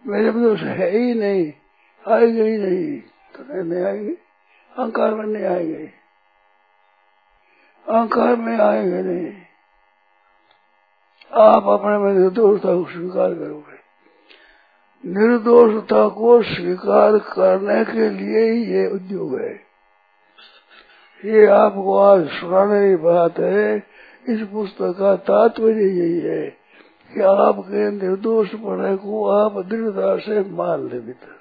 मेरे 0.07 0.31
में 0.31 0.43
दोष 0.43 0.61
है 0.61 0.97
ही 0.97 1.13
नहीं, 1.13 1.53
आएगा 2.07 2.43
ही 2.43 2.57
नहीं। 2.57 3.01
तो 3.01 3.63
नहीं 3.63 3.83
आएँगे। 3.83 4.13
अहंकार 4.77 5.13
में 5.13 5.25
नहीं 5.25 5.45
आएँगे। 5.45 5.91
अहंकार 7.89 8.35
में 8.35 8.59
आएँगे 8.59 9.01
नहीं। 9.01 9.33
आप 11.33 11.63
अपने 11.63 11.97
में 11.97 12.13
निर्दोषता 12.13 12.75
को 12.75 12.85
स्वीकार 12.85 13.33
करोगे। 13.33 13.79
निर्दोषता 15.09 16.09
को 16.09 16.43
स्वीकार 16.43 17.17
करने 17.17 17.85
के 17.85 18.09
लिए 18.09 18.51
ही 18.51 18.65
ये 18.65 18.87
उद्योग 18.87 19.39
है। 19.39 19.68
ये 21.25 21.45
आपको 21.45 21.99
आज 21.99 22.29
सुनाने 22.29 22.89
की 22.89 22.95
बात 22.95 23.39
है। 23.39 23.83
इस 24.29 24.47
पुस्तक 24.47 24.95
का 24.99 25.15
तात्पर्य 25.15 25.83
यही 25.83 26.19
है 26.19 26.49
कि 27.13 27.21
आपके 27.21 27.91
निर्दोष 27.91 28.55
पढ़े 28.55 28.97
को 28.97 29.29
आप 29.29 29.65
दृढ़ता 29.65 30.17
से 30.17 30.49
मान 30.49 30.89
ले 30.89 30.99
भीतर 30.99 31.39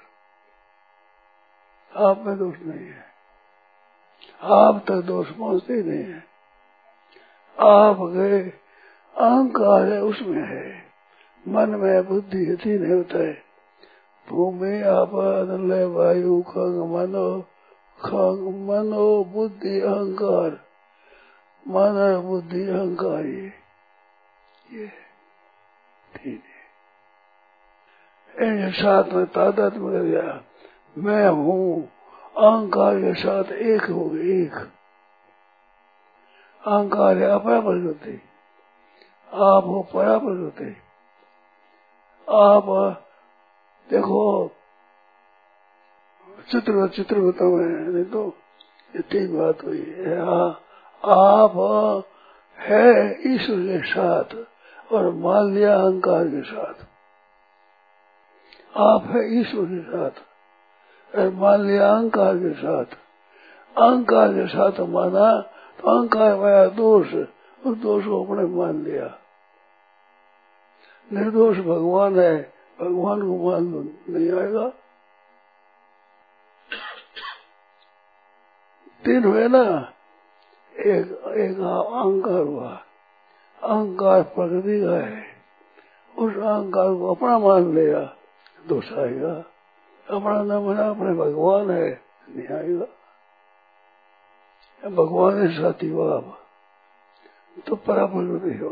आप 1.95 2.23
में 2.25 2.37
दोष 2.37 2.55
नहीं 2.61 2.87
है। 2.87 3.05
आप 4.43 4.85
तक 4.87 4.95
दोष 4.95 5.29
पहुँचते 5.29 5.83
नहीं 5.83 6.03
है। 6.03 6.23
आप 7.59 7.97
गए 8.01 8.39
अहंकार 9.17 9.93
है, 9.93 10.01
उसमें 10.01 10.47
है। 10.47 10.83
मन 11.47 11.69
में 11.69 12.07
बुद्धि 12.07 12.77
नहीं 12.77 12.95
होता 12.95 13.17
है। 13.17 13.41
भूमि 14.29 14.81
आप 14.81 15.11
वायु, 15.95 16.41
खंग, 16.41 16.95
मनो 16.95 17.48
मनो 18.05 19.23
बुद्धि 19.23 19.79
अहंकार 19.79 20.51
मन 21.65 21.97
बुद्धि 22.25 22.61
अहंकार 22.61 23.25
ये 23.25 23.51
ये 24.73 24.87
ठीक 26.15 26.43
है 28.35 28.71
साथ 28.71 29.13
में 29.13 29.25
तादाद 29.25 29.77
में 29.77 30.01
गया 30.01 30.41
मैं 30.97 31.27
हूँ 31.29 31.63
अहंकार 32.37 32.99
के 32.99 33.13
साथ 33.13 33.51
एक 33.51 33.89
हो 33.89 34.05
गए 34.09 34.41
एक 34.43 34.55
अहंकार 36.63 37.17
है 37.17 37.29
अपरा 37.31 37.59
प्रकृति 37.61 38.15
आप 39.45 39.63
हो 39.63 39.81
परा 39.93 40.17
प्रकृति 40.17 40.75
आप 42.27 42.65
देखो 43.87 44.23
चित्र 46.47 46.87
चित्र 46.87 47.21
बताओ 47.21 47.57
नहीं 47.57 48.03
तो 48.05 48.21
इतनी 48.93 49.25
बात 49.27 49.63
हुई 49.63 49.83
है। 49.97 50.19
आप 51.03 51.55
है 52.57 52.87
ईश्वर 53.27 53.59
के 53.59 53.79
साथ 53.87 54.35
और 54.93 55.09
मान 55.15 55.53
लिया 55.53 55.75
अहंकार 55.75 56.25
के 56.27 56.41
साथ। 56.41 56.87
आप 58.75 59.03
है 59.07 59.21
ईश्वर 59.39 59.65
के 59.65 59.81
साथ 59.83 61.15
और 61.15 61.29
मान 61.35 61.65
लिया 61.67 61.89
अहंकार 61.89 62.37
के 62.37 62.53
साथ। 62.55 62.97
अहंकार 63.75 64.33
के 64.33 64.47
साथ 64.47 64.79
माना 64.89 65.29
तो 65.79 65.89
अहंकार 65.89 66.35
माया 66.35 66.65
दोष 66.75 67.13
उस 67.13 67.77
दोष 67.77 68.03
को 68.05 68.23
अपने 68.23 68.45
मान 68.55 68.83
लिया। 68.83 69.07
निर्दोष 71.11 71.57
भगवान 71.59 72.19
है, 72.19 72.41
भगवान 72.79 73.21
को 73.21 73.33
मान 73.45 73.63
नहीं 74.09 74.31
आएगा। 74.39 74.71
तीन 79.05 79.23
हुए 79.23 79.47
ना, 79.47 79.63
एक 80.77 81.05
एक 81.37 81.59
अहंकार 81.59 82.41
हुआ। 82.43 82.69
अहंकार 83.63 84.21
प्रकृति 84.23 84.81
का 84.81 84.95
है। 85.05 85.23
उस 86.17 86.33
अहंकार 86.35 86.93
को 86.93 87.13
अपना 87.15 87.39
मान 87.39 87.75
लिया 87.75 88.01
दोष 88.67 88.91
आएगा 88.93 89.33
अपना 90.07 90.43
न 90.43 90.51
मना, 90.63 90.89
अपने 90.89 91.13
भगवान 91.13 91.71
है 91.71 92.01
नहीं 92.29 92.47
आएगा 92.57 92.85
भगवान 94.89 95.41
है 95.41 95.47
साथी 95.53 95.91
बाप 95.91 96.37
तो 97.67 97.75
परा 97.75 98.05
प्रकृति 98.05 98.57
हो। 98.57 98.69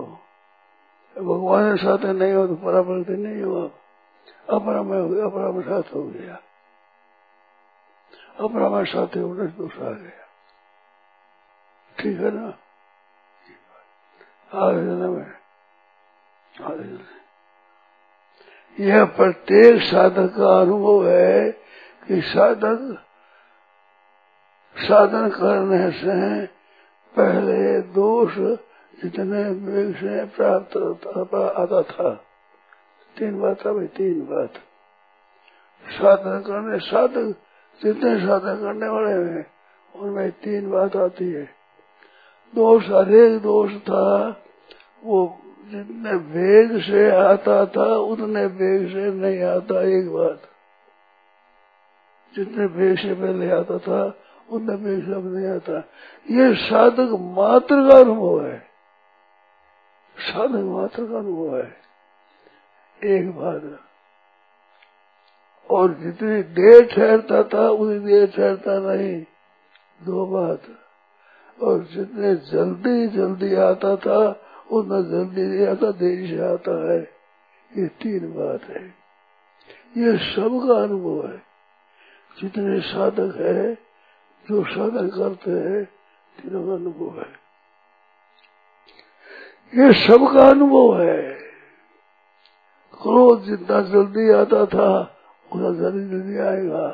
भगवान 1.16 1.76
के 1.76 1.84
साथ 1.84 2.06
नहीं 2.06 2.34
हो 2.34 2.48
तो 2.48 2.56
परा 2.56 2.82
प्रकृति 2.82 3.22
नहीं 3.22 3.42
हो। 3.44 3.64
आप 3.64 4.62
अपना 4.62 4.82
में 4.84 5.00
हो 5.02 5.30
अपना 5.30 5.62
साथ 5.62 5.96
हो 5.96 6.04
गया। 6.04 6.38
अपना 8.38 8.70
में 8.70 8.86
साथ 8.86 9.16
होने 9.18 9.48
दोष 9.58 9.76
आ 9.80 9.90
गया 9.92 10.26
ठीक 11.98 12.20
है 12.20 12.32
ना? 12.32 12.48
आगे 14.54 14.82
जन्म 14.88 15.16
यह 18.78 19.06
प्रत्येक 19.06 19.82
साधक 19.82 20.30
का 20.38 20.50
अनुभव 20.62 21.08
है 21.08 21.52
कि 22.08 22.22
साधक 22.22 22.82
साधन 24.76 25.30
करने 25.30 25.92
से 25.92 26.46
पहले 27.16 27.82
दोष 27.94 28.34
जितने 29.02 29.44
वेग 29.66 29.96
से 29.96 30.26
प्राप्त 30.36 30.78
आता 31.58 31.82
था। 31.82 32.10
तीन 33.16 33.40
बात 33.42 33.68
अभी 33.68 33.88
तीन 33.98 34.22
बात। 34.22 34.54
साधन 35.86 36.44
करने, 36.48 36.80
साधक 36.80 37.36
जितने 37.84 38.20
साधन 38.20 38.62
करने 38.62 38.88
वाले 38.88 39.12
हैं, 39.12 39.46
उनमें 39.96 40.32
तीन 40.32 40.72
बात 40.72 40.96
आती 40.96 41.32
है। 41.32 41.44
दोष 42.56 42.90
हरेक 42.90 43.42
दोष 43.42 43.74
था, 43.74 44.30
वो 45.04 45.40
जितने 45.66 46.12
वेग 46.12 46.82
से 46.82 47.10
आता 47.10 47.66
था, 47.66 47.98
उतने 47.98 48.46
वेग 48.46 48.88
से 48.88 49.12
नहीं 49.12 49.44
आता, 49.44 49.82
एक 49.82 50.12
बात। 50.12 50.42
जितने 52.36 52.66
वेग 52.66 52.98
से 52.98 53.14
पहले 53.14 53.52
आता 53.52 53.78
था, 53.78 54.18
उतने 54.52 54.76
वेग 54.76 55.06
से 55.06 55.14
अब 55.14 55.36
नहीं 55.36 55.48
आता। 55.48 55.78
ये 56.32 56.56
साधक 56.56 57.18
मात्र 57.22 57.90
का 57.90 58.00
अनुभव 58.00 58.46
है। 58.46 58.66
साधक 60.18 60.56
मात्र 60.56 61.06
का 61.06 61.18
अनुभव 61.18 61.58
है। 61.58 61.78
एक 63.04 63.32
बात। 63.32 63.87
और 65.70 65.94
जितनी 65.94 66.44
देर 66.44 66.86
ठहरता 66.86 67.44
था, 67.44 67.70
उतनी 67.70 68.00
देर 68.00 68.28
ठहरता 68.28 68.80
नहीं। 68.80 69.26
दो 70.04 70.26
बात। 70.26 70.62
और 71.64 71.84
जितने 71.84 72.36
जल्दी 72.36 73.08
जल्दी 73.08 73.56
आता 73.56 73.96
था, 73.96 74.42
उतना 74.72 75.02
जल्दी 75.02 75.42
नहीं 75.42 75.68
आता, 75.68 75.92
देरी 75.92 76.28
से 76.28 76.54
आता 76.54 76.94
है। 76.94 77.00
ये 77.78 77.88
तीन 77.88 78.20
बात 78.20 78.64
है। 78.64 78.88
ये 79.98 80.18
सबका 80.18 80.84
अनुभव 80.84 81.28
है। 81.28 81.48
जितने 82.42 82.82
साधक 82.82 83.34
है, 83.36 83.74
जो 84.50 84.64
साधन 84.64 85.08
करते 85.08 85.52
हैं, 85.52 85.86
तीनों 86.38 86.68
का 86.68 86.74
अनुभव 86.74 87.20
है। 87.20 87.48
ये 89.76 89.94
सबका 89.94 90.50
अनुभव 90.50 91.02
है। 91.02 91.34
क्रोध 92.94 93.44
जितना 93.44 93.82
जल्दी 93.82 94.32
आता 94.32 94.66
था 94.66 95.14
उतना 95.52 95.70
जल्दी 95.74 96.16
नहीं 96.16 96.40
आएगा, 96.48 96.86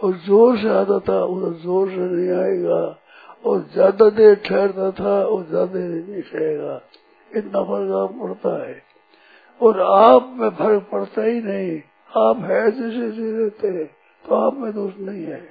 और 0.00 0.16
ज़ोर 0.18 0.58
से 0.58 0.68
आता 0.70 0.98
था 1.08 1.22
उतना 1.24 1.50
ज़ोर 1.62 1.88
से 1.90 2.06
नहीं 2.06 2.30
आएगा, 2.38 2.80
और 3.44 3.60
ज़्यादा 3.72 4.08
देर 4.10 4.34
ठहरता 4.46 4.90
था, 5.00 5.14
और 5.22 5.46
ज़्यादा 5.46 5.72
देर 5.72 6.04
नहीं 6.08 6.22
ठहरेगा 6.22 6.80
इतना 7.30 7.62
फ़र्क 7.64 7.92
आप 7.96 8.18
पड़ता 8.20 8.56
है। 8.64 8.82
और 9.60 9.80
आप 9.82 10.34
में 10.36 10.50
फ़र्क 10.50 10.88
पड़ता 10.92 11.22
ही 11.22 11.40
नहीं। 11.42 11.80
आप 12.18 12.38
है 12.42 12.70
जैसे 12.70 13.10
जी 13.12 13.30
रहते 13.32 13.68
हैं 13.68 13.86
तो 14.24 14.34
आप 14.36 14.56
में 14.56 14.72
दोष 14.74 14.92
नहीं 15.00 15.24
है। 15.24 15.42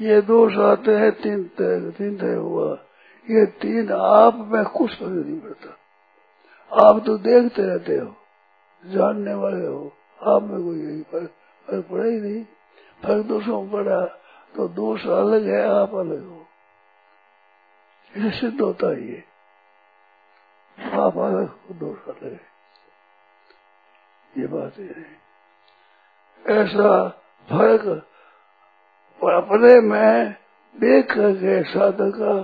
ये 0.00 0.20
दोष 0.22 0.56
आते 0.62 0.94
हैं, 0.94 1.10
तीन 1.12 1.42
तरह 1.58 1.90
तीन 1.90 2.16
तय 2.18 2.34
हुआ। 2.34 2.70
ये 3.26 3.44
तीन 3.60 3.90
आप 3.92 4.36
में 4.50 4.64
कुछ 4.66 4.90
फ़र्क 4.90 5.10
नहीं 5.16 5.38
पड़ता। 5.40 6.86
आप 6.86 7.02
तो 7.06 7.16
देखते 7.18 7.62
रहते 7.62 7.96
हो, 7.96 8.14
जानने 8.82 9.34
वाले 9.34 9.66
हो। 9.66 9.92
आप 10.22 10.42
में 10.42 10.62
कोई 10.62 10.78
यही 10.78 11.02
फ़र्क 11.02 11.86
पड़ा 11.90 12.04
ही 12.04 12.20
नहीं। 12.20 12.44
फ़र्क 13.02 13.26
दोषों 13.26 13.62
में 13.62 13.70
पड़ा 13.72 14.00
तो 14.54 14.68
दोष 14.68 15.06
अलग 15.06 15.46
है 15.46 15.62
आप 15.70 15.94
अलग 15.94 16.24
हो 16.26 16.46
इसे 18.14 18.30
सिद्ध 18.30 18.60
होता 18.60 18.94
ही 18.96 19.08
है 19.08 19.24
आप 20.98 21.18
अलग 21.18 21.48
हो 21.48 21.74
दोष 21.74 22.08
अलग 22.08 22.32
है 22.32 22.46
ये 24.32 24.46
बात 24.46 24.78
है। 24.78 25.06
ऐसा 26.44 27.08
फ़र्क 27.48 27.86
अपने 29.20 29.80
में 29.80 30.34
देख 30.74 31.06
करके 31.06 31.62
साधक 31.64 32.12
का 32.16 32.34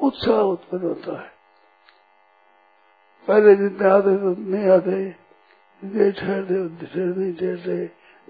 उत्साह 0.00 0.40
उत्पन्न 0.46 0.82
होता 0.82 1.20
है। 1.20 1.30
पहले 3.28 3.54
जितने 3.56 3.88
आते 3.90 4.10
नहीं 4.50 4.68
आते। 4.70 5.27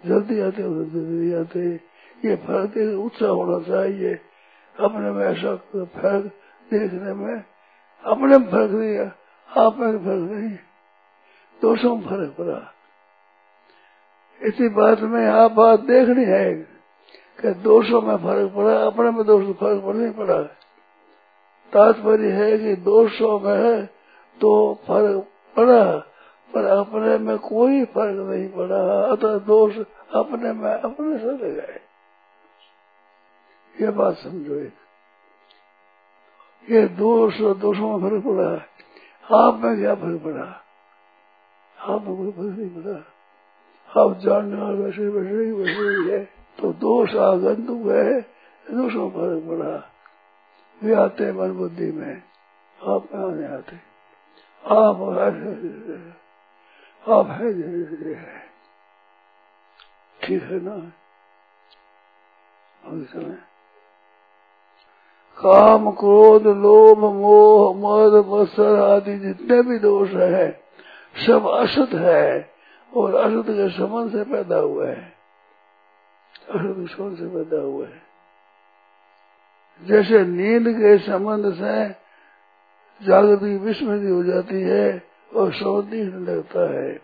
जल्दी 0.07 0.41
आते 0.41 0.63
जल्दी 0.63 1.35
आते, 1.35 1.75
ये 2.29 2.37
फ़र्क 2.37 3.01
उत्साह 3.05 3.29
होना 3.29 3.69
चाहिए। 3.69 4.15
अपने 4.81 5.11
में 5.11 5.27
ऐसा 5.27 5.57
फ़र्क 5.85 6.27
देखने 6.71 7.15
में, 7.15 7.45
अपने 8.05 8.39
में 8.39 8.51
फ़र्क 8.51 8.71
नहीं 8.71 8.95
है, 8.95 9.13
आप 9.57 9.79
में 9.79 9.99
फ़र्क 9.99 10.31
नहीं। 10.31 10.59
दोषों 11.63 11.97
में 11.97 12.05
फ़र्क 12.05 12.35
पड़ा। 12.39 12.73
इसी 14.43 14.69
बात 14.69 15.01
में 15.01 15.27
आप 15.27 15.53
बात 15.53 15.81
देखनी 15.81 16.25
है 16.25 16.55
कि 17.41 17.55
दोषों 17.55 18.03
में 18.03 18.17
फ़र्क 18.17 18.53
पड़ा, 18.57 18.87
अपने 18.87 19.11
में 19.11 19.27
दोष 19.27 19.57
फ़र्क 19.57 19.83
पड़ 19.85 19.95
नहीं 19.95 20.13
पड़ा। 20.13 20.43
तात्पर्य 21.73 22.31
है 22.31 22.59
कि 22.59 22.77
दोषों 22.77 23.41
में 23.41 23.87
तो 24.41 24.75
फ़र्क 24.75 25.27
पड़ा। 25.57 26.08
पर 26.55 26.65
अपने 26.65 27.19
में 27.19 27.39
कोई 27.39 27.85
फ़र्क 27.85 28.29
नहीं 28.29 28.49
पड़ा, 28.49 29.05
अतः 29.13 29.39
दोष 29.39 29.77
अपने 30.15 30.53
में 30.53 30.73
अपने 30.73 31.19
से 31.19 31.53
गए। 31.53 31.81
ये 33.81 33.91
बात 33.91 34.17
समझो 34.17 34.55
एक। 34.55 34.75
ये 36.71 36.89
दोष 36.89 37.41
और 37.41 37.55
दोषों 37.55 37.99
में 37.99 38.11
फ़र्क 38.11 38.25
पड़ा। 38.25 38.51
आप 39.39 39.55
में 39.55 39.77
क्या 39.77 39.95
फ़र्क 39.95 40.23
पड़ा? 40.25 40.63
आप 41.81 42.03
में 42.03 42.17
कोई 42.17 42.31
फ़र्क 42.31 42.59
नहीं 42.59 42.83
पड़ा। 42.83 42.99
आप 44.03 44.19
जानने 44.19 44.63
वाले 44.63 44.79
वैसे 44.79 45.09
वैसे 45.09 45.45
ही 45.45 45.53
वैसे 45.53 45.73
ही 45.73 46.11
है 46.11 46.25
तो 46.59 46.73
दोष 46.73 47.15
आगंतुक 47.15 47.87
है, 47.87 48.21
दोषों 48.71 49.11
फ़र्क 49.11 49.43
पड़ा। 49.49 49.91
वे 50.83 50.95
आते 50.95 51.33
मन 51.33 51.53
बुद्धि 51.53 51.93
में, 51.93 52.23
आप 52.85 53.09
में 53.15 53.25
आने 53.25 53.47
आते 53.57 53.77
आप 54.67 54.97
आप 57.09 57.27
है 57.27 57.53
ठीक 60.23 60.43
है 60.43 60.61
ना? 60.63 60.93
समय। 63.05 63.39
काम, 65.39 65.91
क्रोध, 65.91 66.47
लोभ, 66.47 66.99
मोह, 66.99 67.75
मद 67.77 68.27
मत्सर 68.27 68.79
आदि 68.79 69.19
जितने 69.19 69.63
भी 69.63 69.79
दोष 69.79 70.11
है, 70.11 70.61
सब 71.27 71.47
असत 71.47 71.95
है 71.95 72.51
और 72.97 73.15
असत 73.15 73.51
के 73.51 73.71
संबंध 73.71 74.13
से 74.13 74.25
पैदा 74.25 74.57
हुए 74.57 74.89
है। 74.89 75.13
असत 76.51 76.97
संबंध 76.97 77.19
से 77.19 77.27
पैदा 77.27 77.63
हुए 77.63 77.87
है। 77.87 78.03
जैसे 79.83 80.25
नींद 80.25 80.69
के 80.69 80.99
संबंध 80.99 81.55
से 81.55 81.89
जागृति 83.07 83.57
विस्मृति 83.57 84.09
हो 84.09 84.25
जाती 84.25 84.63
है 84.63 85.08
और 85.33 85.53
समझ 85.53 85.95
लगता 86.29 86.71
है। 86.73 87.01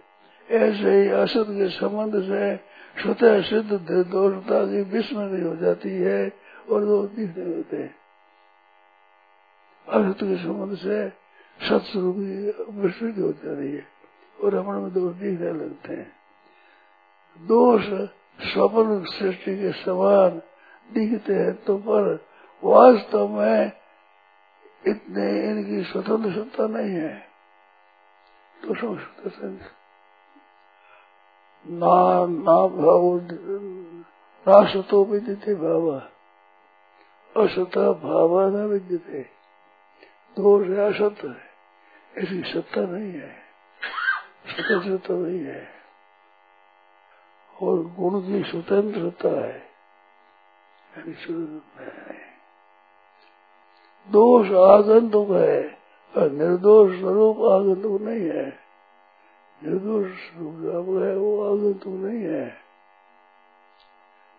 ऐसे 0.49 0.91
ही 0.93 1.09
असत 1.09 1.47
के 1.51 1.69
संबंध 1.69 2.15
से 2.23 2.57
स्वतः 3.03 3.41
सिद्ध 3.43 3.71
दोषता 4.11 4.65
की 4.67 4.83
विस्मृति 4.83 5.43
हो 5.43 5.55
जाती 5.57 5.91
है 5.91 6.33
और 6.71 6.85
दोष 6.85 7.11
दिखने 7.11 7.45
लगते 7.45 7.77
हैं। 7.77 7.95
असत 9.89 10.19
के 10.19 10.37
संबंध 10.37 10.77
से 10.79 11.09
सत्स्वरूप 11.61 12.17
विस्तृत 12.75 13.19
हो 13.19 13.33
जा 13.33 13.55
रही 13.55 13.73
है 13.73 13.87
और 14.39 14.55
रमण 14.55 14.81
में 14.81 14.93
दोष 14.93 15.15
दिखने 15.15 15.53
लगते 15.53 15.93
हैं। 15.93 16.13
दोष 17.39 17.85
स्वप्न 18.41 19.05
सृष्टि 19.09 19.57
के 19.57 19.73
समान 19.73 20.41
दिखते 20.91 21.35
हैं 21.35 21.55
तो 21.65 21.77
पर 21.79 22.15
वास्तव 22.63 23.29
में 23.29 23.73
इतने 24.87 25.29
इनकी 25.51 25.83
स्वतंत्र 25.85 26.31
सत्ता 26.33 26.67
नहीं 26.67 26.95
है। 26.95 27.34
तो 28.65 28.75
ना 31.67 31.97
ना 32.27 32.57
भाव 32.67 33.05
राष्ट्र 34.47 34.97
विद्यते 34.97 35.55
भाव 35.55 35.91
असत 37.37 37.79
भाव 38.03 38.39
न 38.49 38.65
विद्यते 38.65 39.23
दोष 40.37 40.69
है 40.69 40.87
असत 40.89 41.25
है 41.25 42.23
इसकी 42.23 42.53
सत्ता 42.53 42.81
नहीं 42.81 43.13
है 43.13 43.31
स्वतंत्रता 44.47 45.15
नहीं 45.15 45.45
है 45.45 45.63
और 47.63 47.83
गुण 47.95 48.21
की 48.21 48.43
स्वतंत्रता 48.51 49.29
है 49.41 49.63
दोष 54.09 54.47
आगंतुक 54.65 55.31
है 55.31 55.84
निर्दोष 56.17 56.99
स्वरूप 56.99 57.39
आगंतुक 57.39 58.01
नहीं 58.01 58.29
है। 58.29 58.59
निर्दोष 59.63 60.07
स्वरूप 60.07 61.03
है, 61.03 61.17
वो 61.17 61.55
आगंतुक 61.55 61.93
नहीं 61.93 62.25
है। 62.25 62.57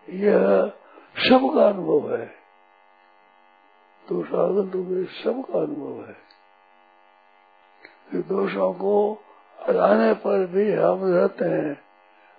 यह 0.08 0.72
सबका 1.16 1.68
अनुभव 1.68 2.14
है। 2.14 2.26
दोष 4.08 4.26
आगंतुक 4.26 5.08
सबका 5.24 5.58
अनुभव 5.58 6.04
है। 6.04 6.26
दोषों 8.22 8.72
को 8.72 9.18
आने 9.68 10.14
पर 10.14 10.46
भी 10.46 10.72
हम 10.72 11.14
रहते 11.14 11.44
हैं 11.44 11.80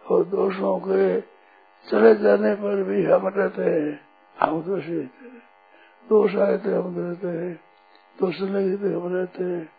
और 0.09 0.23
दोषों 0.23 0.79
के 0.79 1.21
चले 1.89 2.15
जाने 2.15 2.55
पर 2.55 2.83
भी 2.83 3.05
हम 3.05 3.27
रहते 3.27 3.61
हैं। 3.61 4.01
हम 4.39 4.61
दोषी 4.61 4.99
रहते 4.99 5.25
हैं। 5.25 5.43
दोष 6.09 6.35
आए 6.35 6.57
थे 6.57 6.75
हम 6.75 6.95
रहते 6.97 7.27
हैं। 7.27 7.66
दोष 8.19 8.41
लगे 8.41 8.77
थे 8.77 8.93
हम 8.93 9.15
रहते 9.15 9.43
हैं। 9.43 9.69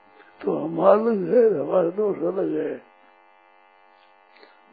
तो 0.44 0.58
हम 0.58 0.78
अलग 0.78 1.34
है, 1.34 1.60
हमारे 1.60 1.90
दोष 1.90 2.18
अलग 2.18 2.66
है। 2.66 2.82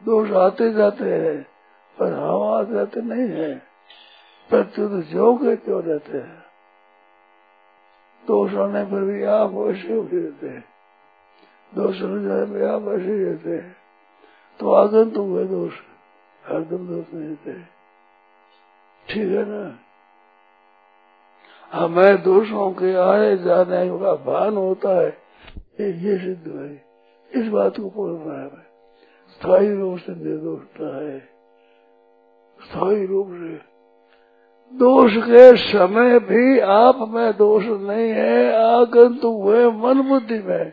दोष 0.04 0.30
आते 0.30 0.72
जाते 0.72 1.04
हैं, 1.04 1.46
पर 1.98 2.12
हम 2.12 2.42
आते 2.42 2.74
जाते 2.74 3.00
नहीं 3.00 3.28
है। 3.28 3.62
प्रत्युत 4.50 5.04
जो 5.04 5.36
के 5.36 5.56
क्यों 5.56 5.82
रहते 5.82 6.18
हैं? 6.18 6.46
दोष 8.26 8.54
आने 8.54 8.84
पर 8.84 9.00
भी 9.00 9.24
आप 9.24 9.50
वैसे 9.50 10.20
रहते 10.22 10.48
हैं। 10.48 10.64
दोष 11.74 11.96
जाने 11.96 12.44
पर 12.44 12.68
आप 12.68 12.82
वैसे 12.82 13.24
रहते 13.24 13.50
हैं। 13.50 13.76
तो 14.60 14.72
आगंतुक 14.72 15.26
हुए 15.26 15.44
दोष, 15.44 15.72
हरदम 16.46 16.88
दोष 16.88 17.14
नहीं 17.14 17.36
थे 17.36 17.60
ठीक 19.08 19.32
है 19.32 19.44
ना? 19.44 19.78
हमें 21.72 22.22
दोषों 22.22 22.70
के 22.70 22.94
आए 22.94 23.36
जाने 23.36 23.98
का 23.98 24.14
भान 24.14 24.56
होता 24.56 25.00
है। 25.00 25.16
ये 25.80 26.18
सिद्ध 26.18 26.52
है। 26.56 26.84
इस 27.42 27.48
बात 27.48 27.76
को 27.76 27.90
बोलना 27.90 28.42
है। 28.42 28.48
स्थायी 29.30 29.76
रूप 29.76 29.98
से 29.98 30.12
निर्दोषता 30.12 31.04
है। 31.04 31.18
स्थायी 32.60 33.06
रूप 33.06 33.26
से। 33.28 33.76
दोष 34.78 35.12
के 35.16 35.56
समय 35.56 36.18
भी 36.18 36.60
आप 36.60 37.08
में 37.08 37.32
दोष 37.32 37.64
नहीं 37.66 38.10
है। 38.10 38.54
आगंतु 38.54 39.28
हुए 39.28 39.66
मन 39.66 40.02
बुद्धि 40.02 40.38
में। 40.38 40.72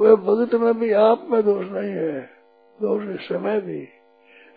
वे 0.00 0.16
भगत 0.16 0.54
में 0.54 0.78
भी 0.78 0.92
आप 0.92 1.26
में 1.30 1.42
दोष 1.42 1.66
नहीं 1.70 1.90
है। 1.90 2.20
दोष 2.80 3.20
समय 3.20 3.60
भी 3.60 3.88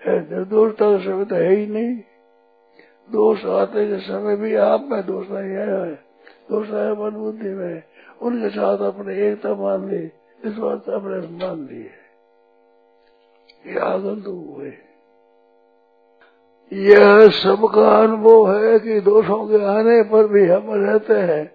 निर्दोषता 0.07 0.97
समय 0.97 1.25
तो 1.25 1.35
है 1.35 1.55
ही 1.55 1.67
नहीं। 1.67 1.99
दोष 3.11 3.45
आते 3.45 3.87
के 3.87 3.97
समय 3.97 4.35
भी 4.35 4.55
आप 4.55 4.87
में 4.89 5.05
दोष 5.05 5.27
नहीं 5.31 5.49
है। 5.49 5.95
दोष 6.49 6.71
आया 6.71 6.93
मन 6.93 7.09
बुद्धि 7.09 7.49
में। 7.49 7.83
उनके 8.21 8.49
साथ 8.49 8.77
अपने 8.77 9.27
एकता 9.27 9.55
मान 9.55 9.89
ली 9.89 10.11
इस 10.45 10.53
बात 10.57 10.89
अपने 10.89 11.45
मान 11.45 11.67
ली 11.71 11.81
है 11.81 12.01
ये 13.67 13.79
आगंतुक 13.79 14.57
हुए। 14.57 14.73
यह 16.73 17.29
सबका 17.29 17.97
अनुभव 17.97 18.57
है 18.57 18.79
कि 18.79 18.99
दोषों 19.01 19.47
के 19.47 19.65
आने 19.65 20.03
पर 20.03 20.27
भी 20.27 20.47
हम 20.47 20.63
रहते 20.67 21.13
हैं। 21.13 21.51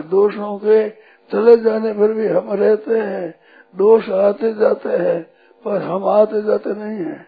दोषों 0.00 0.58
के 0.58 0.90
चले 1.32 1.56
जाने 1.56 1.92
पर 1.92 2.12
भी 2.12 2.28
हम 2.28 2.52
रहते 2.52 2.98
हैं। 2.98 3.34
दोष 3.76 4.10
आते 4.10 4.54
जाते 4.54 4.88
हैं, 4.88 5.26
पर 5.64 5.82
हम 5.82 6.04
आते 6.04 6.42
जाते 6.42 6.70
नहीं 6.70 7.04
है। 7.04 7.26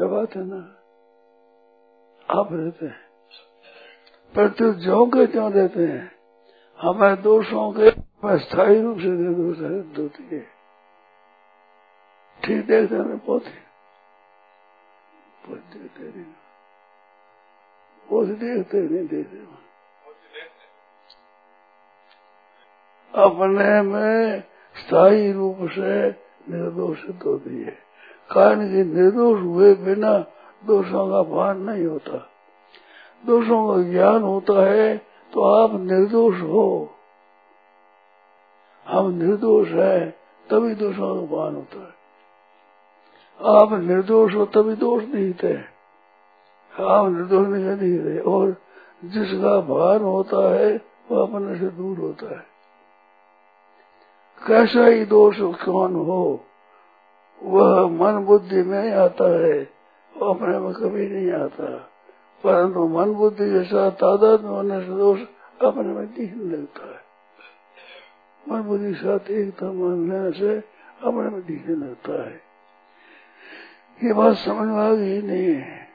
बात 0.00 0.36
है 0.36 0.46
ना? 0.46 0.73
आप 2.30 2.48
रहते 2.52 2.86
हैं। 2.86 3.04
पर 4.36 4.48
तू 4.48 4.72
जो 4.72 5.06
के 5.06 5.26
क्यों 5.26 5.52
रहते 5.52 5.80
हैं। 5.80 6.12
हमें 6.80 7.22
दोषों 7.22 7.72
के 7.72 7.90
स्थायी 8.38 8.82
रूप 8.82 8.98
से 8.98 9.34
दोष 9.34 9.58
होती 9.98 10.36
है। 10.36 10.46
ठीक 12.44 12.66
देखते 12.66 12.94
हैं 12.94 13.18
पोते 13.18 13.64
देखते 15.78 16.02
नहीं 16.02 16.24
देखते 18.34 18.80
नहीं 18.80 19.08
देखते 19.08 19.36
अपने 23.14 23.82
में 23.82 24.42
स्थायी 24.74 25.32
रूप 25.32 25.58
से 25.60 26.10
निर्दोषित 26.50 27.20
होती 27.26 27.62
है। 27.62 27.78
कारण 28.30 28.54
की 28.54 28.94
निर्दोष 28.94 29.40
हुए 29.40 29.74
बिना 29.74 30.26
दोषों 30.66 31.10
का 31.10 31.22
भान 31.30 31.60
नहीं 31.60 31.86
होता। 31.86 32.18
दोषों 33.26 33.60
का 33.68 33.90
ज्ञान 33.90 34.22
होता 34.22 34.62
है 34.66 34.96
तो 35.32 35.42
आप 35.54 35.70
निर्दोष 35.74 36.40
हो। 36.40 36.90
हम 38.86 39.10
निर्दोष 39.10 39.68
है, 39.68 40.10
तभी 40.50 40.74
दोषों 40.74 41.14
का 41.14 41.36
भान 41.36 41.54
होता 41.54 41.78
है। 41.78 41.94
आप 43.40 43.72
निर्दोष 43.72 44.34
हो, 44.34 44.44
तभी 44.46 44.74
दोष 44.74 45.04
नहीं 45.04 45.32
थे। 45.32 45.56
आप 46.72 47.06
निर्दोष 47.06 47.48
नहीं 47.48 47.76
दिखते 47.76 48.18
और 48.18 48.56
जिसका 49.04 49.60
भान 49.60 50.02
होता 50.02 50.54
है 50.54 50.80
वह 51.10 51.22
अपने 51.22 51.58
से 51.58 51.66
दूर 51.68 51.98
होता 51.98 52.30
है। 52.30 52.46
कैसा 54.46 54.86
ही 54.86 55.04
दोष 55.04 55.36
कौन 55.40 55.94
हो, 55.94 56.40
वह 57.42 57.88
मन 57.88 58.24
बुद्धि 58.24 58.62
में 58.62 58.92
आता 58.92 59.24
है। 59.46 59.83
वो 60.16 60.34
अपने 60.34 60.58
में 60.58 60.72
कभी 60.72 61.08
नहीं 61.08 61.32
आता। 61.32 61.90
परंतु 62.44 62.88
मन 62.88 63.12
बुद्धि 63.12 63.50
के 63.50 63.64
साथ 63.64 63.90
तादाद 63.90 64.40
में 64.40 64.50
होने 64.50 64.80
से 64.80 64.86
दोष 64.86 65.20
अपने 65.62 65.82
में 65.82 66.14
दिखने 66.14 66.44
लगता 66.44 66.94
है। 66.94 67.04
मन 68.50 68.62
बुद्धि 68.62 68.94
के 68.94 69.00
साथ 69.00 69.30
एकता 69.30 69.72
मान 69.72 70.10
लेने 70.10 70.38
से 70.38 70.58
अपने 71.02 71.20
में 71.20 71.46
दिखने 71.46 71.74
लगता 71.74 72.26
है। 72.26 72.40
ये 74.04 74.12
बात 74.12 74.36
समझ 74.36 74.68
में 74.68 74.76
आ 74.76 74.94
गई 74.94 75.22
नहीं 75.22 75.54
है? 75.54 75.88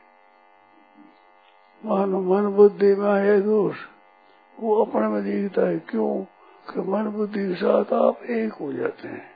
मानो 1.86 2.22
मन 2.22 2.47
बुद्धि 2.47 2.95
में 2.95 3.11
आए 3.11 3.41
दोष, 3.41 3.76
वो 4.59 4.86
अपने 4.86 5.07
में 5.07 5.24
दिखता 5.24 5.61
है। 5.61 5.80
क्यों? 5.80 6.26
कि 6.74 6.80
मन 6.80 7.03
बुद्धि 7.03 7.47
के 7.47 7.55
साथ 7.55 7.93
आप 7.93 8.24
एक 8.24 8.53
हो 8.53 8.74
जाते 8.74 9.07
हैं। 9.07 9.32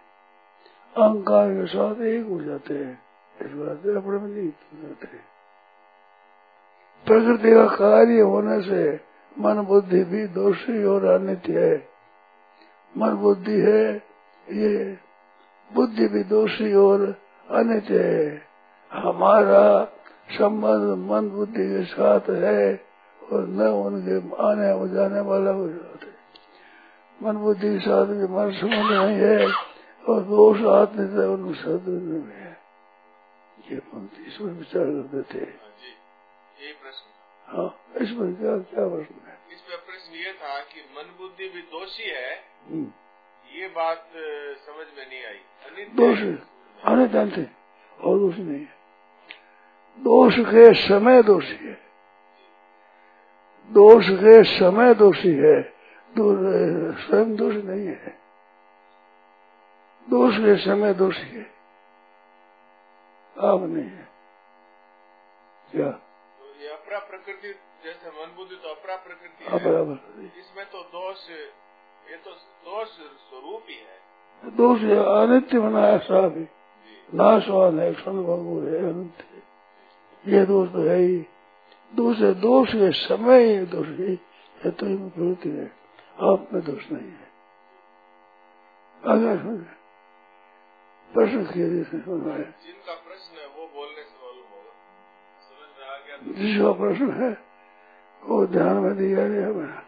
अहंकार 0.97 1.49
के 1.49 1.65
साथ 1.65 1.95
एक 2.01 2.25
हो 2.25 2.41
जाते 2.41 2.73
हैं। 2.73 3.02
नहीं 3.45 4.51
प्रकृति 7.05 7.51
का 7.53 7.65
कार्य 7.65 8.21
होने 8.21 8.61
से 8.61 8.83
मन 9.39 9.61
बुद्धि 9.61 10.03
भी 10.03 10.27
दोषी 10.27 10.83
और 10.83 11.05
अनित्य 11.05 11.53
है। 11.59 11.87
मन 12.97 13.09
बुद्धि 13.09 13.61
है, 13.61 13.95
ये 14.51 14.97
बुद्धि 15.73 16.07
भी 16.07 16.23
दोषी 16.23 16.73
और 16.73 17.15
अनित्य 17.51 17.99
है। 17.99 18.41
हमारा 18.91 19.83
संबंध 20.31 21.11
मन 21.11 21.29
बुद्धि 21.29 21.67
के 21.69 21.83
साथ 21.83 22.29
है 22.29 22.81
और 23.31 23.47
न 23.47 23.61
उनके 23.61 24.17
आने 24.43 24.71
हो 24.71 24.87
जाने 24.87 25.19
वाला 25.19 25.51
हो। 25.51 25.69
जाते 25.69 26.13
मन 27.21 27.37
बुद्धि 27.37 27.69
के 27.69 27.79
साथ 27.79 28.05
भी 28.05 28.23
मन 28.23 28.51
संबंध 28.51 28.91
नहीं 28.91 29.17
है 29.17 29.47
और 30.09 30.21
दोष 30.21 30.61
आत्म 30.61 31.07
से 31.07 31.25
उन 31.25 31.53
शब्द 31.53 31.87
में 31.87 32.35
है। 32.35 32.42
ये 33.71 33.79
पंक्ति 33.79 34.23
इस 34.27 34.37
पर 34.37 34.45
विचार 34.45 34.85
करते 34.85 35.21
थे। 35.33 35.43
यही 35.43 36.73
प्रश्न 36.73 37.11
हाँ 37.47 37.67
इस 38.01 38.09
पर 38.09 38.33
क्या 38.33 38.57
क्या 38.57 38.87
प्रश्न 38.87 39.27
है? 39.27 39.37
इस 39.53 39.61
पर 39.61 39.77
प्रश्न 39.77 40.15
ये 40.15 40.33
था 40.33 40.59
कि 40.59 40.81
मन 40.97 41.15
बुद्धि 41.17 41.49
भी 41.49 41.61
दोषी 41.61 42.09
है 42.09 42.35
हम्म। 42.69 42.91
ये 43.55 43.67
बात 43.67 44.09
समझ 44.65 44.87
में 44.97 45.05
नहीं 45.09 45.23
आई। 45.25 45.39
दोष 45.85 46.39
आने 46.83 47.07
जानते 47.07 47.47
और 47.99 48.19
दोष 48.19 48.37
नहीं 48.37 48.59
है। 48.59 48.81
दोष 49.99 50.39
के 50.39 50.73
समय 50.87 51.23
दोषी 51.23 51.55
है। 51.55 51.81
दोष 53.71 54.09
के 54.09 54.43
समय 54.43 54.93
दोषी 54.93 55.31
है। 55.31 55.61
स्वयं 56.17 57.35
दोष 57.35 57.55
नहीं 57.55 57.87
है। 57.87 58.19
दोष 60.09 60.37
के 60.37 60.55
समय 60.55 60.93
दोषी 60.93 61.27
है। 61.37 61.62
नहीं 63.43 63.89
है। 63.89 64.07
क्या? 65.71 65.89
तो 65.89 66.61
ये 66.61 66.69
अपरा 66.69 66.99
प्रकृति 66.99 67.53
जैसे 67.83 68.09
मन 68.09 68.35
बुद्धि 68.35 68.55
तो 68.55 68.69
अपरा 68.69 68.95
प्रकृति 68.95 69.45
अपरा 69.45 69.79
है। 69.79 69.85
प्रकृति 69.85 70.39
इसमें 70.39 70.65
तो 70.65 70.81
दोष 70.81 71.29
ये 72.11 72.17
तो 72.17 72.31
दोष 72.65 72.87
स्वरूप 73.29 73.63
ही। 73.69 73.75
है 73.75 74.51
दोष 74.55 74.79
है 74.79 74.97
अनित्य 75.05 75.59
बनाया 75.59 75.97
है 76.27 76.49
नाशवान 77.13 77.79
है 77.79 77.93
क्षण 77.93 78.11
भंगुर 78.11 78.63
है 78.63 78.93
अनित्य 78.93 79.23
है। 79.33 79.41
ये 80.33 80.45
दोष 80.45 80.69
तो 80.69 80.79
है 80.79 80.97
ही। 80.97 81.25
दूसरे 81.95 82.33
दोष 82.33 82.69
के 82.69 82.91
समय 82.91 83.45
ये 83.47 83.65
दोष 83.65 83.87
है। 83.87 84.11
ये 84.11 84.71
तो 84.71 84.85
ही 84.85 84.97
प्रवृत्ति 84.97 85.49
है। 85.49 85.71
आप 86.21 86.47
में 86.53 86.63
दोष 86.63 86.91
नहीं 86.91 87.11
है। 87.11 87.31
समझ 89.03 89.65
प्रश्न 91.13 91.43
किए 91.45 91.69
जिसने 91.69 91.99
सुनाया 91.99 92.37
जिनका 92.37 92.93
जिसका 96.27 96.71
प्रश्न 96.71 97.11
है 97.11 97.31
वो 98.23 98.45
ध्यान 98.47 98.75
में 98.75 98.97
दिया 98.97 99.27
गया 99.27 99.47
मेरा 99.47 99.81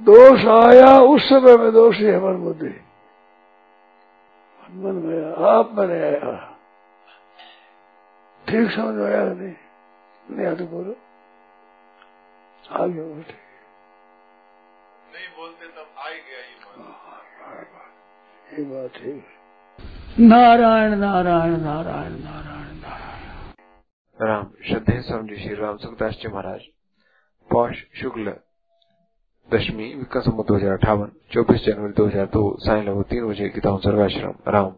दोष 0.00 0.40
आया 0.46 0.98
उस 0.98 1.22
समय 1.22 1.56
में 1.56 1.72
दोष 1.72 1.96
है 1.96 2.20
मन 2.20 2.36
बुद्धि। 2.36 2.74
मन 4.76 4.94
में 5.04 5.34
आप 5.48 5.72
में 5.72 5.86
नहीं 5.86 6.02
आया। 6.02 6.32
ठीक 8.48 8.70
समझ 8.70 8.94
में 8.94 9.06
आया 9.06 9.24
नहीं। 9.24 9.54
नहीं 10.30 10.46
आते 10.46 10.64
बोलो। 10.64 10.94
आगे 12.70 13.02
बोलो 13.02 13.22
ठीक। 13.22 13.42
नहीं 15.14 15.28
बोलते 15.36 15.66
तब 15.66 15.88
आ 15.98 16.08
गया 16.08 16.40
ये 18.52 18.64
बात। 18.64 18.90
ठीक 18.90 19.24
नारायण 20.20 20.90
नारायण 20.94 20.94
नारायण 20.94 21.60
नारायण 21.60 22.12
नारायण। 22.24 22.41
राम 24.22 24.50
श्रद्धे 24.66 25.00
स्वामी 25.02 25.36
श्री 25.36 25.54
राम 25.54 25.76
सुखदास 25.76 26.18
जी 26.22 26.28
महाराज। 26.28 26.60
पौष 27.50 27.76
शुक्ल 28.00 28.34
दशमी 29.48 29.86
विक्रम 29.94 30.42
दो 30.42 30.56
हज़ार 30.56 30.72
अठावन, 30.72 31.10
चौबीस 31.32 31.64
जनवरी 31.64 31.92
दो 31.92 32.06
हज़ार 32.06 32.26
दो, 32.26 32.42
साय 32.60 32.82
लगभग 32.82 33.04
तीन 33.10 33.26
बजे 33.28 33.48
गीता 33.48 33.76
सर्वाश्रम 33.78 34.34
राम। 34.48 34.70